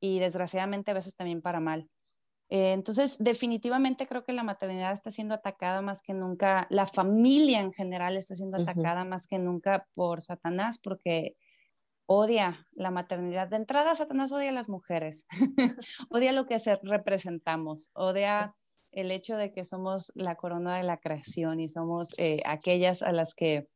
[0.00, 1.90] y desgraciadamente a veces también para mal.
[2.50, 7.60] Eh, entonces, definitivamente creo que la maternidad está siendo atacada más que nunca, la familia
[7.60, 11.36] en general está siendo atacada más que nunca por Satanás, porque
[12.10, 13.48] odia la maternidad.
[13.48, 15.26] De entrada, Satanás odia a las mujeres,
[16.08, 18.56] odia lo que representamos, odia
[18.92, 23.12] el hecho de que somos la corona de la creación y somos eh, aquellas a
[23.12, 23.68] las que,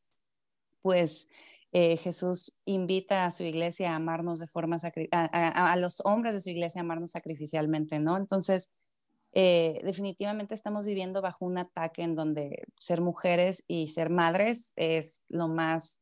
[0.80, 1.28] pues,
[1.72, 4.76] eh, Jesús invita a su iglesia a amarnos de forma,
[5.10, 8.16] a, a, los hombres de su iglesia a amarnos sacrificialmente, ¿no?
[8.16, 8.70] Entonces,
[9.34, 15.24] eh, definitivamente estamos viviendo bajo un ataque en donde ser mujeres y ser madres es
[15.28, 16.00] lo más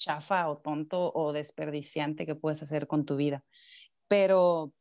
[0.00, 3.44] chafa o tonto o desperdiciante que puedes hacer con tu vida.
[4.08, 4.72] Pero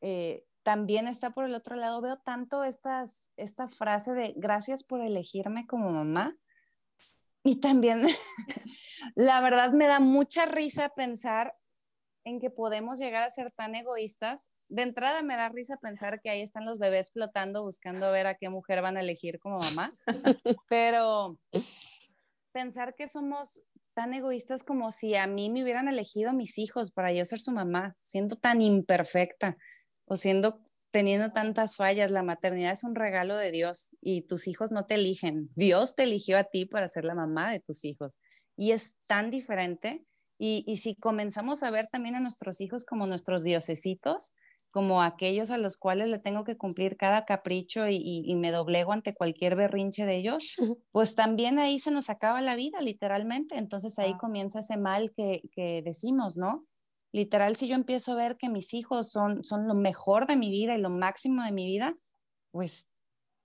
[0.00, 5.02] eh, también está por el otro lado, veo tanto estas, esta frase de gracias por
[5.02, 6.36] elegirme como mamá.
[7.42, 8.06] Y también,
[9.14, 11.54] la verdad, me da mucha risa pensar
[12.24, 14.50] en que podemos llegar a ser tan egoístas.
[14.68, 18.34] De entrada me da risa pensar que ahí están los bebés flotando buscando ver a
[18.34, 19.96] qué mujer van a elegir como mamá,
[20.68, 21.38] pero
[22.52, 23.62] pensar que somos
[23.98, 27.50] tan egoístas como si a mí me hubieran elegido mis hijos para yo ser su
[27.50, 29.56] mamá, siendo tan imperfecta
[30.04, 34.70] o siendo teniendo tantas fallas, la maternidad es un regalo de Dios y tus hijos
[34.70, 35.50] no te eligen.
[35.56, 38.20] Dios te eligió a ti para ser la mamá de tus hijos.
[38.56, 40.04] Y es tan diferente.
[40.38, 44.32] Y, y si comenzamos a ver también a nuestros hijos como nuestros diosesitos,
[44.70, 49.14] como aquellos a los cuales le tengo que cumplir cada capricho y, me doblego ante
[49.14, 50.56] cualquier berrinche de ellos,
[50.92, 53.56] pues también ahí se nos acaba la vida, literalmente.
[53.56, 56.66] Entonces ahí comienza ese mal que, que, decimos, ¿no?
[57.12, 60.50] Literal, si yo empiezo a ver que mis hijos son, son lo mejor de mi
[60.50, 61.96] vida y lo máximo de mi vida,
[62.50, 62.90] pues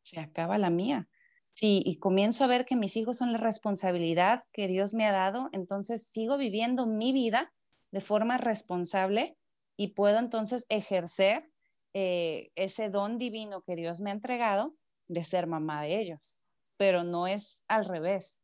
[0.02, 1.08] se acaba la mía.
[1.50, 5.12] Sí, y comienzo a ver que mis hijos son la responsabilidad que Dios me ha
[5.12, 7.54] dado, entonces sigo viviendo mi vida
[7.92, 9.38] de forma responsable
[9.76, 11.50] y puedo entonces ejercer
[11.94, 14.76] eh, ese don divino que Dios me ha entregado
[15.08, 16.40] de ser mamá de ellos,
[16.78, 18.44] pero no es al revés.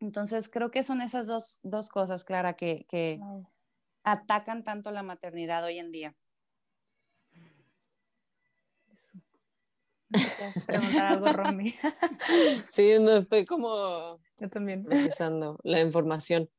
[0.00, 1.26] Entonces creo que son esas
[1.62, 3.20] dos, cosas, Clara, que, que
[4.02, 6.16] atacan tanto la maternidad hoy en día.
[10.66, 11.74] preguntar algo, Romy?
[12.68, 14.84] sí, no estoy como Yo también.
[14.84, 16.50] procesando la información.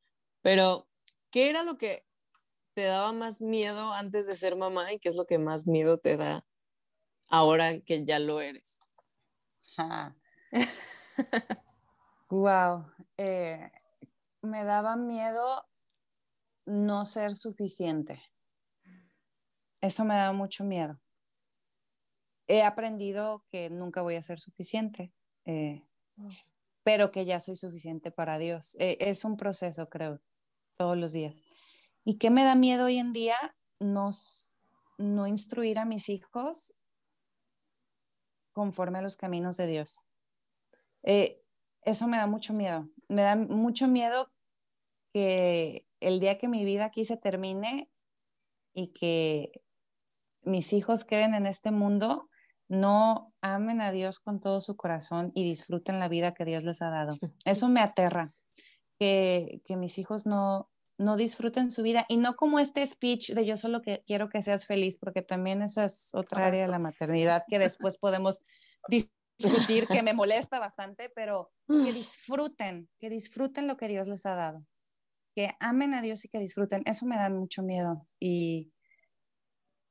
[0.42, 0.88] Pero,
[1.30, 2.04] ¿qué era lo que
[2.76, 5.96] te daba más miedo antes de ser mamá y qué es lo que más miedo
[5.96, 6.44] te da
[7.26, 8.80] ahora que ya lo eres?
[12.28, 12.84] wow.
[13.18, 13.70] Eh,
[14.42, 15.64] me daba miedo
[16.66, 18.22] no ser suficiente.
[19.80, 21.00] Eso me daba mucho miedo.
[22.46, 25.14] He aprendido que nunca voy a ser suficiente,
[25.46, 25.82] eh,
[26.82, 28.76] pero que ya soy suficiente para Dios.
[28.78, 30.20] Eh, es un proceso, creo,
[30.76, 31.42] todos los días.
[32.08, 33.34] ¿Y qué me da miedo hoy en día?
[33.80, 34.10] No,
[34.96, 36.72] no instruir a mis hijos
[38.52, 40.06] conforme a los caminos de Dios.
[41.02, 41.42] Eh,
[41.82, 42.88] eso me da mucho miedo.
[43.08, 44.32] Me da mucho miedo
[45.12, 47.90] que el día que mi vida aquí se termine
[48.72, 49.64] y que
[50.42, 52.30] mis hijos queden en este mundo,
[52.68, 56.82] no amen a Dios con todo su corazón y disfruten la vida que Dios les
[56.82, 57.18] ha dado.
[57.44, 58.32] Eso me aterra,
[58.96, 63.44] que, que mis hijos no, no disfruten su vida y no como este speech de
[63.44, 66.78] yo solo que quiero que seas feliz, porque también esa es otra área de la
[66.78, 68.40] maternidad que después podemos
[68.88, 74.34] discutir, que me molesta bastante, pero que disfruten, que disfruten lo que Dios les ha
[74.34, 74.64] dado,
[75.34, 76.82] que amen a Dios y que disfruten.
[76.86, 78.72] Eso me da mucho miedo y,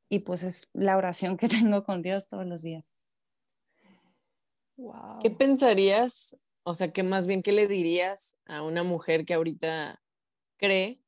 [0.09, 2.95] y pues es la oración que tengo con Dios todos los días.
[5.21, 6.37] ¿Qué pensarías?
[6.63, 10.01] O sea, que más bien, ¿qué le dirías a una mujer que ahorita
[10.57, 11.01] cree,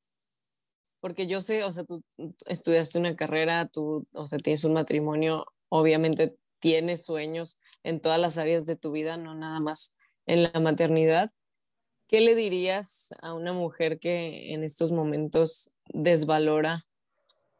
[0.99, 2.03] porque yo sé, o sea, tú
[2.45, 8.37] estudiaste una carrera, tú, o sea, tienes un matrimonio, obviamente tienes sueños en todas las
[8.37, 11.31] áreas de tu vida, no nada más en la maternidad.
[12.07, 16.85] ¿Qué le dirías a una mujer que en estos momentos desvalora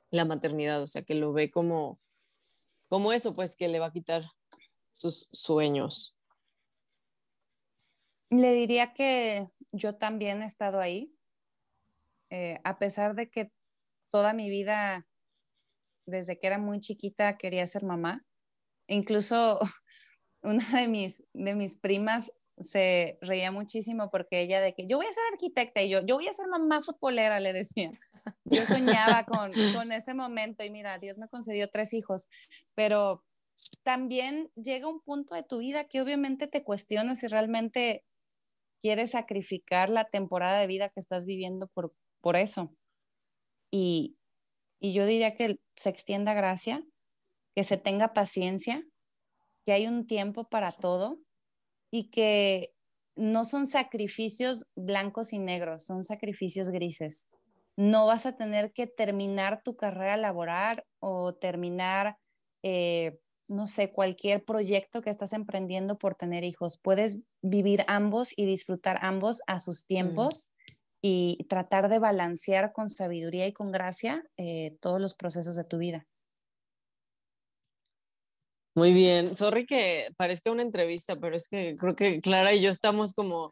[0.10, 0.82] la maternidad?
[0.82, 2.00] O sea, que lo ve como,
[2.88, 4.24] como eso, pues que le va a quitar
[4.92, 6.16] sus sueños.
[8.30, 11.17] Le diría que yo también he estado ahí,
[12.30, 13.52] eh, a pesar de que
[14.12, 15.08] toda mi vida,
[16.06, 18.26] desde que era muy chiquita, quería ser mamá.
[18.88, 19.60] Incluso
[20.42, 25.06] una de mis, de mis primas se reía muchísimo porque ella de que yo voy
[25.06, 27.92] a ser arquitecta y yo, yo voy a ser mamá futbolera, le decía.
[28.46, 29.52] Yo soñaba con,
[29.88, 32.28] con ese momento y mira, Dios me concedió tres hijos,
[32.76, 33.24] pero
[33.84, 38.04] también llega un punto de tu vida que obviamente te cuestionas si realmente
[38.82, 41.94] quieres sacrificar la temporada de vida que estás viviendo por,
[42.28, 42.76] por eso.
[43.72, 44.18] Y,
[44.82, 46.84] yo diría que se extienda gracia,
[47.56, 48.84] que se tenga paciencia,
[49.66, 51.20] que hay un tiempo para todo
[51.90, 52.74] y que
[53.16, 57.30] no son sacrificios blancos y negros, son sacrificios grises.
[57.78, 62.18] no vas a tener que terminar tu carrera laboral o terminar,
[62.62, 66.78] eh, no sé, cualquier proyecto que estás emprendiendo por tener hijos.
[66.78, 69.88] Puedes vivir ambos y disfrutar ambos a sus mm.
[69.88, 70.50] tiempos
[71.02, 75.78] y tratar de balancear con sabiduría y con gracia eh, todos los procesos de tu
[75.78, 76.06] vida.
[78.78, 82.70] Muy bien, sorry que parezca una entrevista, pero es que creo que Clara y yo
[82.70, 83.52] estamos como,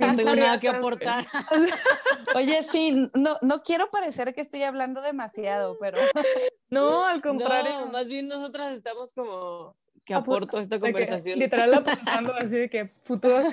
[0.00, 1.24] no tengo nada que aportar.
[2.34, 5.98] Oye, sí, no, no quiero parecer que estoy hablando demasiado, pero...
[6.70, 7.82] No, al contrario.
[7.82, 11.38] No, más bien nosotras estamos como, que aporto a esta conversación.
[11.38, 13.44] literal apuntando así de que futuros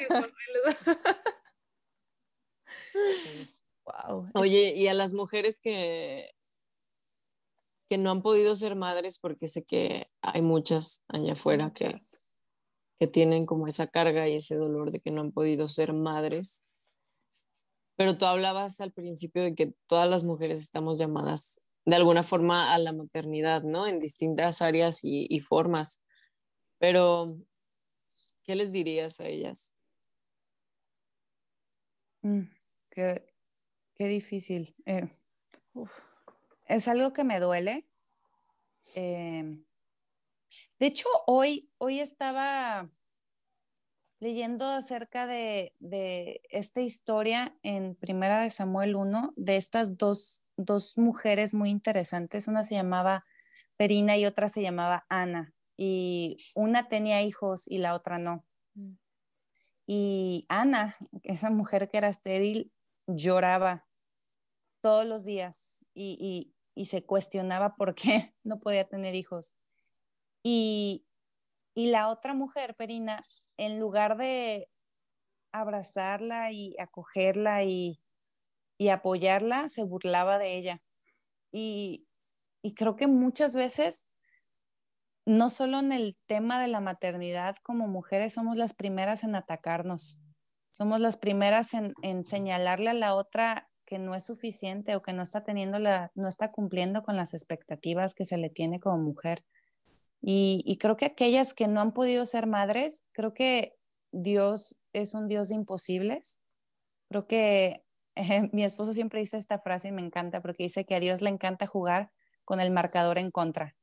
[3.85, 4.29] wow.
[4.33, 6.29] Oye, y a las mujeres que,
[7.89, 11.95] que no han podido ser madres, porque sé que hay muchas allá afuera que,
[12.99, 16.65] que tienen como esa carga y ese dolor de que no han podido ser madres.
[17.97, 22.73] Pero tú hablabas al principio de que todas las mujeres estamos llamadas de alguna forma
[22.73, 23.87] a la maternidad, ¿no?
[23.87, 26.01] En distintas áreas y, formas.
[26.77, 27.37] Pero,
[28.43, 29.75] ¿qué les dirías a ellas?
[32.23, 32.43] Mm,
[32.91, 33.23] qué,
[33.97, 34.75] difícil.
[34.85, 35.07] Eh,
[36.67, 37.87] es algo que me duele.
[38.95, 39.63] Em,
[40.79, 42.89] de hecho, hoy, hoy estaba
[44.19, 45.73] leyendo acerca de,
[46.49, 52.47] esta historia en Primera de Samuel 1, de estas dos, dos mujeres muy interesantes.
[52.47, 53.25] Una se llamaba
[53.77, 55.53] Perina y otra se llamaba Ana.
[55.75, 58.45] Y una tenía hijos y la otra no.
[58.75, 58.93] Mm.
[59.87, 62.71] Y Ana, esa mujer que era estéril,
[63.15, 63.87] lloraba
[64.81, 69.53] todos los días y, se cuestionaba por qué no podía tener hijos.
[70.43, 71.05] Y,
[71.75, 73.21] la otra mujer, Perina,
[73.57, 74.69] en lugar de
[75.53, 78.01] abrazarla y acogerla y,
[78.91, 80.81] apoyarla, se burlaba de ella.
[81.51, 82.07] Y,
[82.61, 84.07] y, creo que muchas veces,
[85.25, 90.19] no solo en el tema de la maternidad, como mujeres somos las primeras en atacarnos,
[90.71, 95.11] somos las primeras en, en señalarle a la otra que no es suficiente o que
[95.11, 98.97] no está teniendo la, no está cumpliendo con las expectativas que se le tiene como
[98.97, 99.43] mujer.
[100.21, 103.73] Y, creo que aquellas que no han podido ser madres, creo que
[104.13, 106.39] Dios es un Dios de imposibles.
[107.09, 107.83] Creo que
[108.53, 111.29] mi esposo siempre dice esta frase y me encanta porque dice que a Dios le
[111.29, 112.11] encanta jugar
[112.45, 113.75] con el marcador en contra.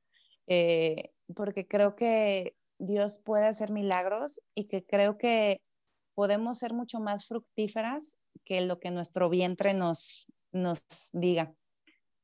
[0.47, 5.61] Eh, porque creo que Dios puede hacer milagros y que creo que
[6.19, 11.55] podemos ser mucho más fructíferas que lo que nuestro vientre nos, nos diga.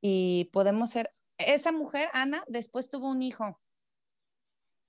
[0.01, 3.61] Y podemos ser, esa mujer, Ana, después tuvo un hijo.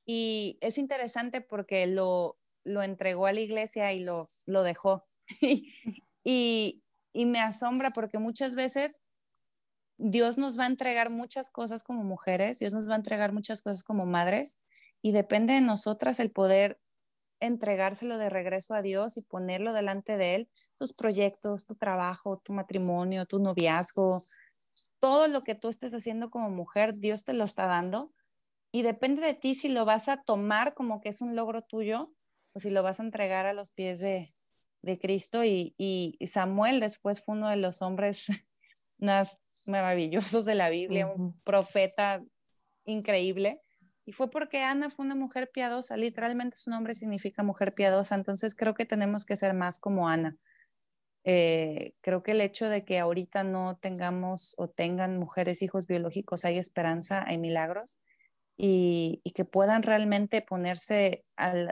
[0.07, 5.05] Y es interesante porque lo, lo entregó a la iglesia y lo, lo dejó.
[6.23, 6.81] y,
[7.13, 9.03] y me asombra porque muchas veces
[9.99, 13.61] Dios nos va a entregar muchas cosas como mujeres, Dios nos va a entregar muchas
[13.61, 14.57] cosas como madres
[15.03, 16.79] y depende de nosotras el poder
[17.39, 22.53] entregárselo de regreso a Dios y ponerlo delante de Él, tus proyectos, tu trabajo, tu
[22.53, 24.21] matrimonio, tu noviazgo,
[24.99, 28.13] todo lo que tú estés haciendo como mujer, Dios te lo está dando.
[28.71, 32.13] Y depende de ti si lo vas a tomar como que es un logro tuyo
[32.53, 34.29] o si lo vas a entregar a los pies de,
[34.99, 35.43] Cristo.
[35.43, 38.27] Y, y, Samuel después fue uno de los hombres
[38.97, 42.19] más maravillosos de la Biblia, un profeta
[42.85, 43.64] increíble
[44.05, 48.55] y fue porque Ana fue una mujer piadosa, literalmente su nombre significa mujer piadosa, entonces
[48.55, 50.37] creo que tenemos que ser más como Ana.
[51.23, 56.45] Eh, creo que el hecho de que ahorita no tengamos o tengan mujeres hijos biológicos,
[56.45, 57.99] hay esperanza, hay milagros,
[58.57, 61.25] y, que puedan realmente ponerse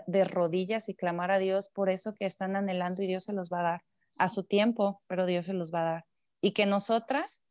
[0.08, 3.50] de rodillas y clamar a Dios por eso que están anhelando y Dios se los
[3.50, 3.82] va a dar
[4.18, 6.06] a su tiempo, pero Dios se los va a dar.
[6.42, 7.43] Y que nosotras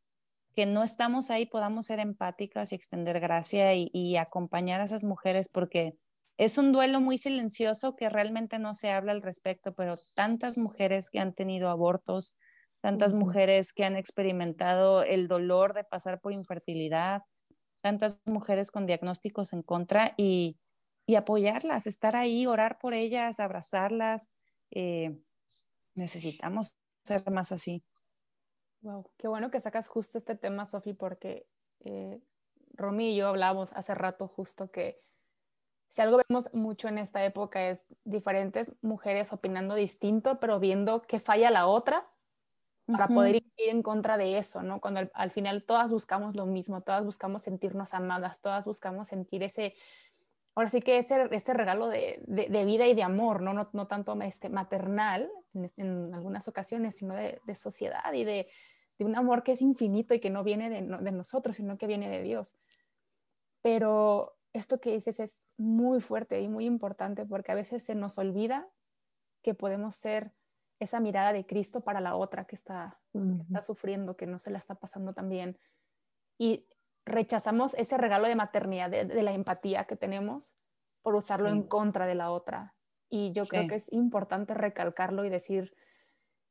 [0.55, 5.49] que no estamos ahí podamos ser empáticas y extender gracia y, acompañar a esas mujeres
[5.49, 5.97] porque
[6.37, 11.09] es un duelo muy silencioso que realmente no se habla al respecto, pero tantas mujeres
[11.09, 12.37] que han tenido abortos,
[12.81, 17.21] tantas mujeres que han experimentado el dolor de pasar por infertilidad,
[17.81, 20.57] tantas mujeres con diagnósticos en contra y,
[21.15, 24.31] apoyarlas, estar ahí, orar por ellas, abrazarlas.
[24.71, 25.19] Eh,
[25.95, 27.83] necesitamos ser más así.
[28.83, 31.47] Wow, qué bueno que sacas justo este tema, Sofi, porque
[31.85, 32.19] eh,
[32.73, 34.99] Romy y yo hablábamos hace rato justo que
[35.87, 41.21] si algo vemos mucho en esta época es diferentes mujeres opinando distinto, pero viendo que
[41.21, 42.05] falla la otra
[42.85, 44.81] para poder ir en contra de eso, ¿no?
[44.81, 49.75] Cuando al, final todas buscamos lo mismo, todas buscamos sentirnos amadas, todas buscamos sentir ese,
[50.55, 53.53] ahora sí que ese, ese regalo de, de, vida y de amor, ¿no?
[53.53, 58.49] No, tanto este, maternal en, en, algunas ocasiones, sino de, de sociedad y de,
[58.97, 61.87] de un amor que es infinito y que no viene de, de nosotros, sino que
[61.87, 62.55] viene de Dios.
[63.61, 68.17] Pero esto que dices es muy fuerte y muy importante porque a veces se nos
[68.17, 68.67] olvida
[69.41, 70.31] que podemos ser
[70.79, 74.57] esa mirada de Cristo para la otra que está, está sufriendo, que no se la
[74.57, 75.57] está pasando tan bien.
[76.37, 76.67] Y
[77.05, 80.55] rechazamos ese regalo de maternidad, de, la empatía que tenemos
[81.01, 82.75] por usarlo en contra de la otra.
[83.09, 85.75] Y yo creo que es importante recalcarlo y decir,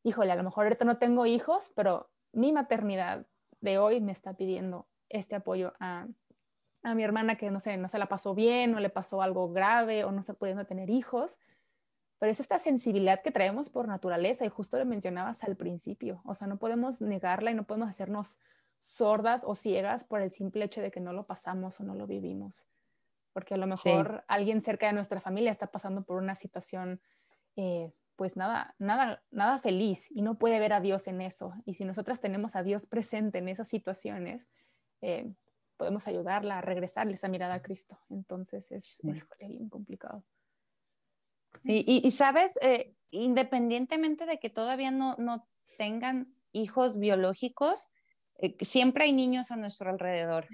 [0.03, 3.27] híjole, a lo mejor ahorita no tengo hijos, pero mi maternidad
[3.61, 6.07] de hoy me está pidiendo este apoyo a,
[6.83, 9.53] a mi hermana que no sé, no se la pasó bien, o le pasó algo
[9.53, 11.39] grave, o no está pudiendo tener hijos.
[12.19, 16.23] Pero es esta sensibilidad que traemos por naturaleza, y justo lo mencionabas al principio.
[16.25, 18.39] O sea, no podemos negarla y no podemos hacernos
[18.79, 22.07] sordas o ciegas por el simple hecho de que no lo pasamos o no lo
[22.07, 22.67] vivimos.
[23.33, 27.01] Porque a lo mejor alguien cerca de nuestra familia está pasando por una situación,
[27.57, 31.55] eh, pues nada, nada, nada feliz y no puede ver a Dios en eso.
[31.65, 34.49] Y si nosotras tenemos a Dios presente en esas situaciones,
[35.01, 35.33] eh,
[35.77, 37.99] podemos ayudarla a regresarle esa mirada a Cristo.
[38.11, 39.01] Entonces es
[39.39, 40.25] bien complicado.
[41.65, 45.47] Sí, y, sabes, eh, independientemente de que todavía no, no
[45.77, 47.91] tengan hijos biológicos,
[48.39, 50.47] eh, siempre hay niños a nuestro alrededor.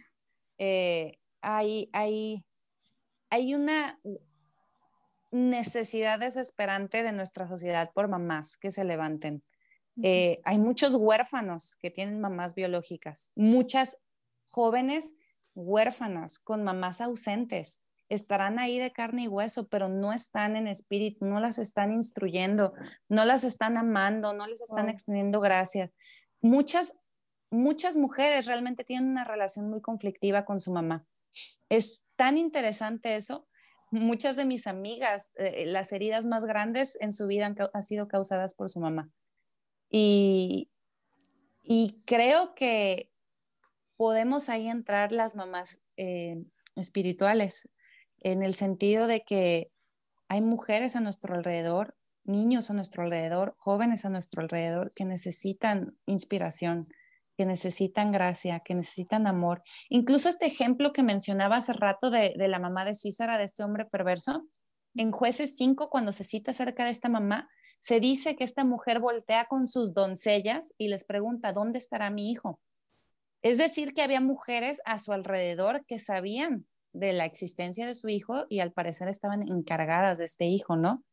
[0.59, 2.45] Eh, hay, hay,
[3.31, 3.99] hay una
[5.31, 9.43] necesidad desesperante de nuestra sociedad por mamás que se levanten.
[10.03, 13.99] hay muchos huérfanos que tienen mamás biológicas, muchas
[14.47, 15.17] jóvenes
[15.55, 17.83] huérfanas con mamás ausentes.
[18.09, 22.73] Estarán ahí de carne y hueso, pero no están en espíritu, no las están instruyendo,
[23.09, 25.91] no las están amando, no les están extendiendo gracias.
[26.41, 26.97] Muchas,
[27.51, 31.05] muchas mujeres realmente tienen una relación muy conflictiva con su mamá.
[31.69, 33.48] Es tan interesante eso.
[33.91, 38.55] Muchas de mis amigas, eh, las heridas más grandes en su vida han, sido causadas
[38.55, 39.11] por su mamá.
[39.91, 40.71] Y,
[41.63, 43.11] y creo que
[43.97, 46.45] podemos ahí entrar las mamás eh,
[46.77, 47.69] espirituales,
[48.21, 49.71] en el sentido de que
[50.29, 55.97] hay mujeres a nuestro alrededor, niños a nuestro alrededor, jóvenes a nuestro alrededor que necesitan
[56.07, 56.87] inspiración,
[57.39, 59.63] que necesitan gracia, que necesitan amor.
[59.89, 63.63] Incluso este ejemplo que mencionaba hace rato de, de la mamá de Císara, de este
[63.63, 64.45] hombre perverso,
[64.97, 68.99] en jueces 5, cuando se cita acerca de esta mamá, se dice que esta mujer
[68.99, 72.59] voltea con sus doncellas y les pregunta, ¿dónde estará mi hijo?
[73.41, 78.09] Es decir, que había mujeres a su alrededor que sabían de la existencia de su
[78.09, 81.05] hijo y al parecer estaban encargadas de este hijo, ¿no?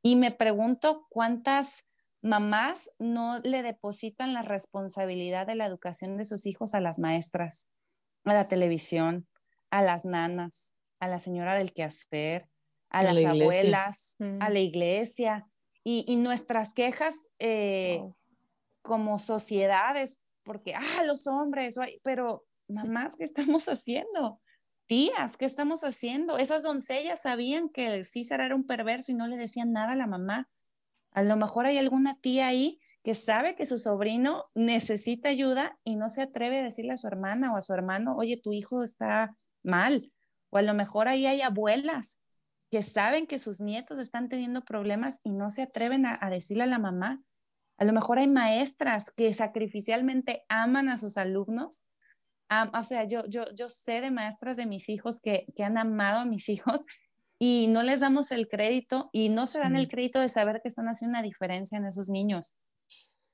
[0.00, 1.84] Y me pregunto cuántas
[2.22, 7.68] mamás no le depositan la responsabilidad de la educación de sus hijos a las maestras,
[8.24, 9.28] a la televisión,
[9.70, 12.48] a las nanas, a la señora del quehacer,
[12.90, 15.46] a, las abuelas, a la iglesia.
[15.84, 18.00] Y, nuestras quejas eh,
[18.82, 24.40] como sociedades porque, ah, los hombres, pero mamás, ¿qué estamos haciendo?
[24.86, 26.38] Tías, ¿qué estamos haciendo?
[26.38, 30.06] Esas doncellas sabían que César era un perverso y no le decían nada a la
[30.06, 30.48] mamá.
[31.12, 35.96] A lo mejor hay alguna tía ahí que sabe que su sobrino necesita ayuda y
[35.96, 38.82] no se atreve a decirle a su hermana o a su hermano, oye, tu hijo
[38.82, 40.12] está mal.
[40.50, 42.20] O a lo mejor ahí hay abuelas
[42.70, 46.66] que saben que sus nietos están teniendo problemas y no se atreven a decirle a
[46.66, 47.22] la mamá.
[47.82, 51.84] A lo mejor hay maestras que sacrificialmente aman a sus alumnos.
[52.72, 56.20] o sea, yo, yo, yo sé de maestras de mis hijos que, que, han amado
[56.20, 56.82] a mis hijos
[57.44, 60.68] y no les damos el crédito y no se dan el crédito de saber que
[60.68, 62.54] están haciendo una diferencia en esos niños.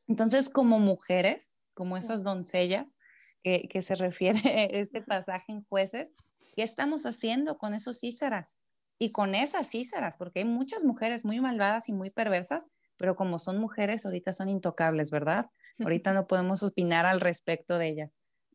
[0.07, 2.97] Entonces, como mujeres, como esas doncellas
[3.43, 6.15] que, que se refiere este pasaje en jueces,
[6.57, 8.61] ¿qué estamos haciendo con esos cíceras?
[8.99, 12.67] Y con esas cíceras, porque hay muchas mujeres muy malvadas y muy perversas
[12.99, 15.47] pero como son mujeres, ahorita son intocables, ¿verdad?
[15.79, 18.11] Ahorita no podemos opinar al respecto de ellas.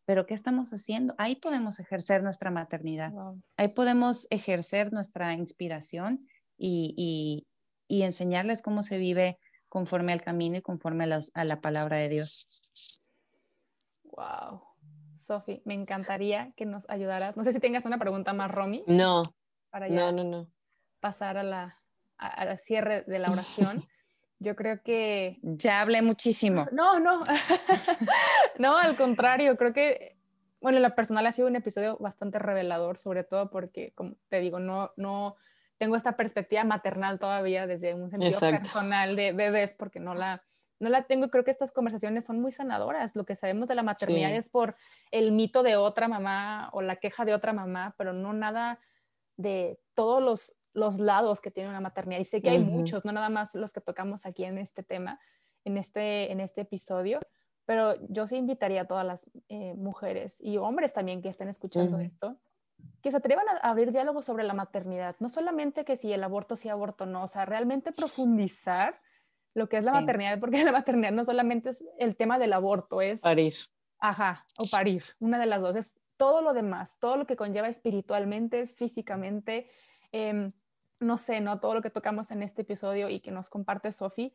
[0.05, 1.15] Pero ¿qué estamos haciendo?
[1.17, 3.13] Ahí podemos ejercer nuestra maternidad,
[3.57, 6.27] ahí podemos ejercer nuestra inspiración
[6.57, 7.47] y,
[7.89, 9.37] enseñarles cómo se vive
[9.69, 12.61] conforme al camino y conforme a, la palabra de Dios.
[14.03, 14.61] Wow.
[15.19, 17.37] Sofi, me encantaría que nos ayudaras.
[17.37, 18.83] No sé si tengas una pregunta más, Romy.
[18.87, 19.23] No.
[19.69, 20.51] Para no, no, no.
[20.99, 21.81] Pasar a la,
[22.17, 23.87] al cierre de la oración.
[24.39, 25.39] Yo creo que...
[25.41, 26.65] Ya hablé muchísimo.
[26.71, 27.23] No, no.
[28.59, 30.17] no, al contrario, creo que,
[30.59, 34.59] bueno, la personal ha sido un episodio bastante revelador, sobre todo porque, como te digo,
[34.59, 35.35] no, no
[35.77, 40.43] tengo esta perspectiva maternal todavía desde un sentido personal de bebés, porque no la,
[40.79, 41.29] no la tengo.
[41.29, 43.15] Creo que estas conversaciones son muy sanadoras.
[43.15, 44.75] Lo que sabemos de la maternidad es por
[45.11, 48.79] el mito de otra mamá o la queja de otra mamá, pero no nada
[49.35, 52.19] de todos los los lados que tiene una maternidad.
[52.19, 55.19] Y sé que hay muchos, no nada más los que tocamos aquí en este tema,
[55.63, 57.19] en este, en este episodio,
[57.65, 61.99] pero yo sí invitaría a todas las eh, mujeres y hombres también que estén escuchando
[61.99, 62.37] esto,
[63.01, 66.55] que se atrevan a abrir diálogos sobre la maternidad, no solamente que si el aborto
[66.55, 68.99] sí, aborto no, o sea, realmente profundizar
[69.53, 73.01] lo que es la maternidad, porque la maternidad no solamente es el tema del aborto,
[73.01, 73.21] es...
[73.21, 73.53] Parir.
[73.99, 77.69] Ajá, o parir, una de las dos, es todo lo demás, todo lo que conlleva
[77.69, 79.69] espiritualmente, físicamente,
[80.11, 80.51] em,
[81.03, 81.59] no sé, ¿no?
[81.59, 84.33] Todo lo que tocamos en este episodio y que nos comparte Sofi,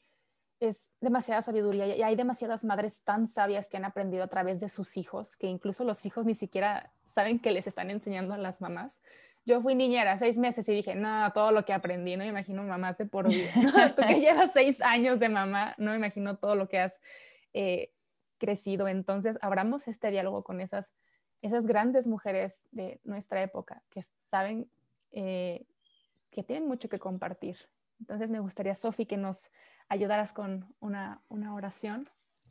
[0.61, 4.69] es demasiada sabiduría y hay demasiadas madres tan sabias que han aprendido a través de
[4.69, 8.61] sus hijos, que incluso los hijos ni siquiera saben que les están enseñando a las
[8.61, 9.01] mamás.
[9.47, 12.63] Yo fui niñera seis meses y dije, no, todo lo que aprendí, no me imagino
[12.65, 13.51] mamá de por vida.
[13.97, 17.01] Tú que llevas seis años de mamá, no me imagino todo lo que has
[17.55, 17.93] eh,
[18.39, 18.89] crecido.
[18.89, 20.93] Entonces, abramos este diálogo con esas,
[21.41, 24.69] esas grandes mujeres de nuestra época que saben
[25.13, 25.65] eh,
[26.31, 27.57] que tienen mucho que compartir.
[28.01, 29.49] Entonces, me gustaría, Sofi, que nos
[29.89, 32.09] ayudaras con una, una oración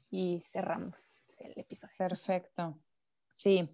[0.09, 1.95] y cerramos el episodio.
[1.97, 2.77] Perfecto.
[3.35, 3.69] Sí.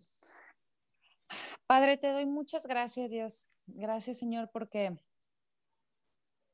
[1.65, 3.51] Padre, te doy muchas gracias, Dios.
[3.65, 4.97] Gracias, Señor, porque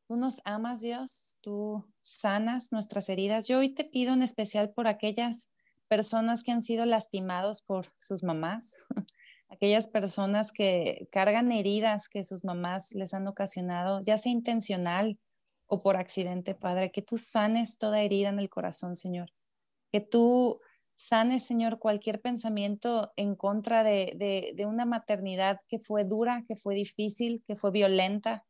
[0.07, 1.37] tú nos amas, Dios.
[1.41, 3.47] Tú sanas nuestras heridas.
[3.47, 5.51] Yo hoy te pido en especial por aquellas
[5.87, 8.77] personas que han sido lastimados por sus mamás,
[9.49, 15.19] aquellas personas que cargan heridas que sus mamás les han ocasionado, ya sea intencional
[15.67, 19.31] o por accidente, Padre, que tú sanes toda herida en el corazón, Señor.
[19.91, 20.59] Que tú
[20.95, 26.75] sanes, Señor, cualquier pensamiento en contra de, de, una maternidad que fue dura, que fue
[26.75, 28.45] difícil, que fue violenta.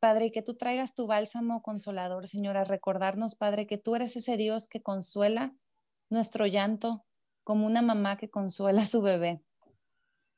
[0.00, 4.36] Padre, que tú traigas tu bálsamo consolador, Señor, a recordarnos, Padre, que tú eres ese
[4.36, 5.52] Dios que consuela
[6.08, 7.04] nuestro llanto
[7.42, 9.42] como una mamá que consuela a su bebé.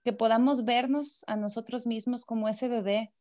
[0.04, 3.12] Que podamos vernos a nosotros mismos como ese bebé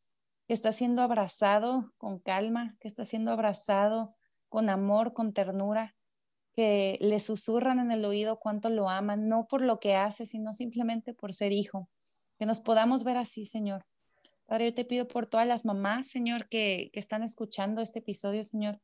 [0.46, 4.16] que está siendo abrazado con calma, que está siendo abrazado
[4.48, 5.94] con amor, con ternura,
[6.52, 10.52] que le susurran en el oído cuánto lo aman, no por lo que hace, sino
[10.52, 11.88] simplemente por ser hijo.
[12.38, 13.86] Que nos podamos ver así, Señor.
[14.46, 18.42] Padre, yo te pido por todas las mamás, Señor, que, que están escuchando este episodio,
[18.42, 18.80] Señor,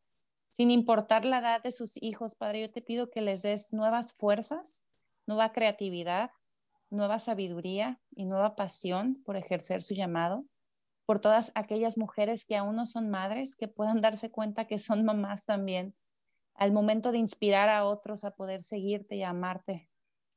[0.51, 4.15] sin importar la edad de sus hijos, Padre, yo te pido que les des nuevas
[4.15, 4.85] fuerzas,
[5.27, 6.31] nueva creatividad,
[6.91, 10.45] nueva sabiduría y nueva pasión por ejercer su llamado
[11.07, 15.05] por todas aquellas mujeres que aún no son madres, que puedan darse cuenta que son
[15.05, 15.95] mamás también,
[16.55, 19.89] al momento de inspirar a otros a poder seguirte y amarte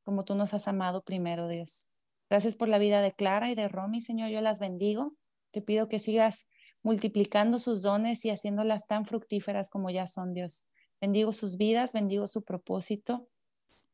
[0.03, 1.91] como tú nos has amado primero, Dios.
[2.29, 5.15] Gracias por la vida de Clara y de Romy, Señor, yo las bendigo.
[5.51, 6.47] Te pido que sigas
[6.81, 10.67] multiplicando sus dones y haciéndolas tan fructíferas como ya son, Dios.
[10.99, 13.27] Bendigo sus vidas, bendigo su propósito,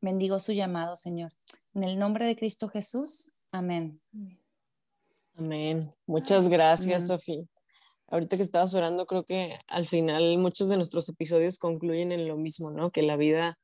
[0.00, 1.32] bendigo su llamado, Señor.
[1.74, 4.00] En el nombre de Cristo Jesús, amén.
[5.34, 5.94] amén.
[6.06, 7.44] Muchas gracias, Sofía.
[8.08, 12.36] Ahorita que estabas orando, creo que al final muchos de nuestros episodios concluyen en lo
[12.36, 12.92] mismo, ¿no?
[12.92, 13.58] Que la vida,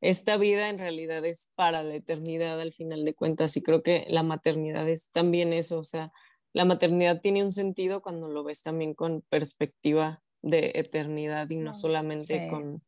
[0.00, 4.06] esta vida en realidad es para la eternidad al final de cuentas y creo que
[4.08, 6.12] la maternidad es también eso, o sea,
[6.52, 11.74] la maternidad tiene un sentido cuando lo ves también con perspectiva de eternidad y no
[11.74, 12.82] solamente con,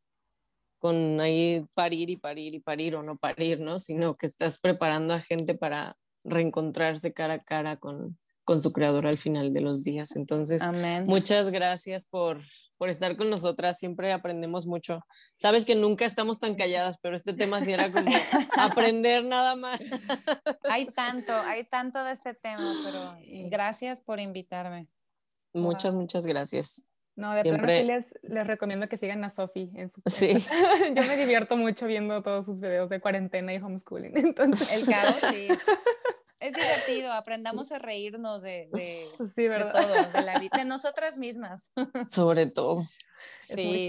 [0.83, 3.79] con ahí parir y parir y parir o no parir, ¿no?
[3.79, 9.07] Sino que estás preparando a gente para reencontrarse cara a cara con, con su creador
[9.07, 10.17] al final de los días.
[10.17, 10.61] Entonces,
[11.07, 12.41] muchas gracias por,
[12.79, 13.79] por estar con nosotras.
[13.79, 15.07] Siempre aprendemos mucho.
[15.37, 18.05] Sabes que nunca estamos tan calladas, pero este tema sí era como
[18.59, 19.81] aprender nada más.
[20.69, 23.17] Hay tanto, hay tanto de este tema, pero
[23.49, 24.89] gracias por invitarme.
[25.55, 26.89] Muchas, muchas gracias.
[27.15, 27.81] No, de Siempre...
[27.81, 30.35] sí les, les, recomiendo que sigan a Sofi en su Sí.
[30.97, 34.17] Yo me divierto mucho viendo todos sus videos de cuarentena y homeschooling.
[34.17, 35.49] Entonces, el caos, sí.
[36.41, 39.07] Es divertido, aprendamos a reírnos de, de,
[39.73, 41.73] todo, de la vida, de nosotras mismas.
[42.11, 42.83] Sobre todo.
[43.39, 43.89] Sí.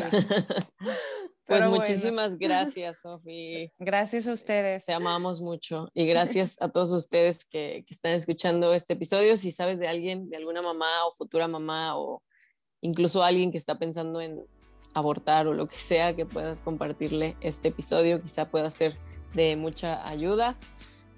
[1.47, 3.71] Pues muchísimas gracias, Sofi.
[3.80, 4.86] Gracias a ustedes.
[4.86, 9.36] Te amamos mucho y gracias a todos ustedes que, que, están escuchando este episodio.
[9.36, 12.21] Si sabes de alguien, de alguna mamá o futura mamá o
[12.84, 14.42] incluso alguien que está pensando en
[14.94, 18.96] abortar o lo que sea, que puedas compartirle este episodio, quizá pueda ser
[19.34, 20.56] de mucha ayuda.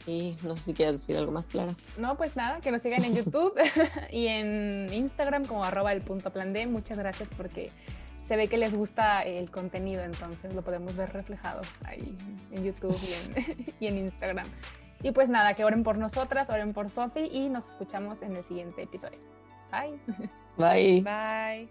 [0.07, 1.75] Y no sé si quieres decir algo más, Clara.
[1.97, 3.53] No, pues nada, que nos sigan en YouTube
[4.11, 6.67] y en Instagram como arroba el punto plan D.
[6.67, 7.71] Muchas gracias porque
[8.25, 12.15] se ve que les gusta el contenido, entonces lo podemos ver reflejado ahí
[12.51, 14.47] en YouTube y en, y en Instagram.
[15.01, 18.43] Y pues nada, que oren por nosotras, oren por Sofi y nos escuchamos en el
[18.43, 19.19] siguiente episodio.
[19.71, 20.29] Bye.
[20.57, 21.05] Bye.
[21.05, 21.69] Bye.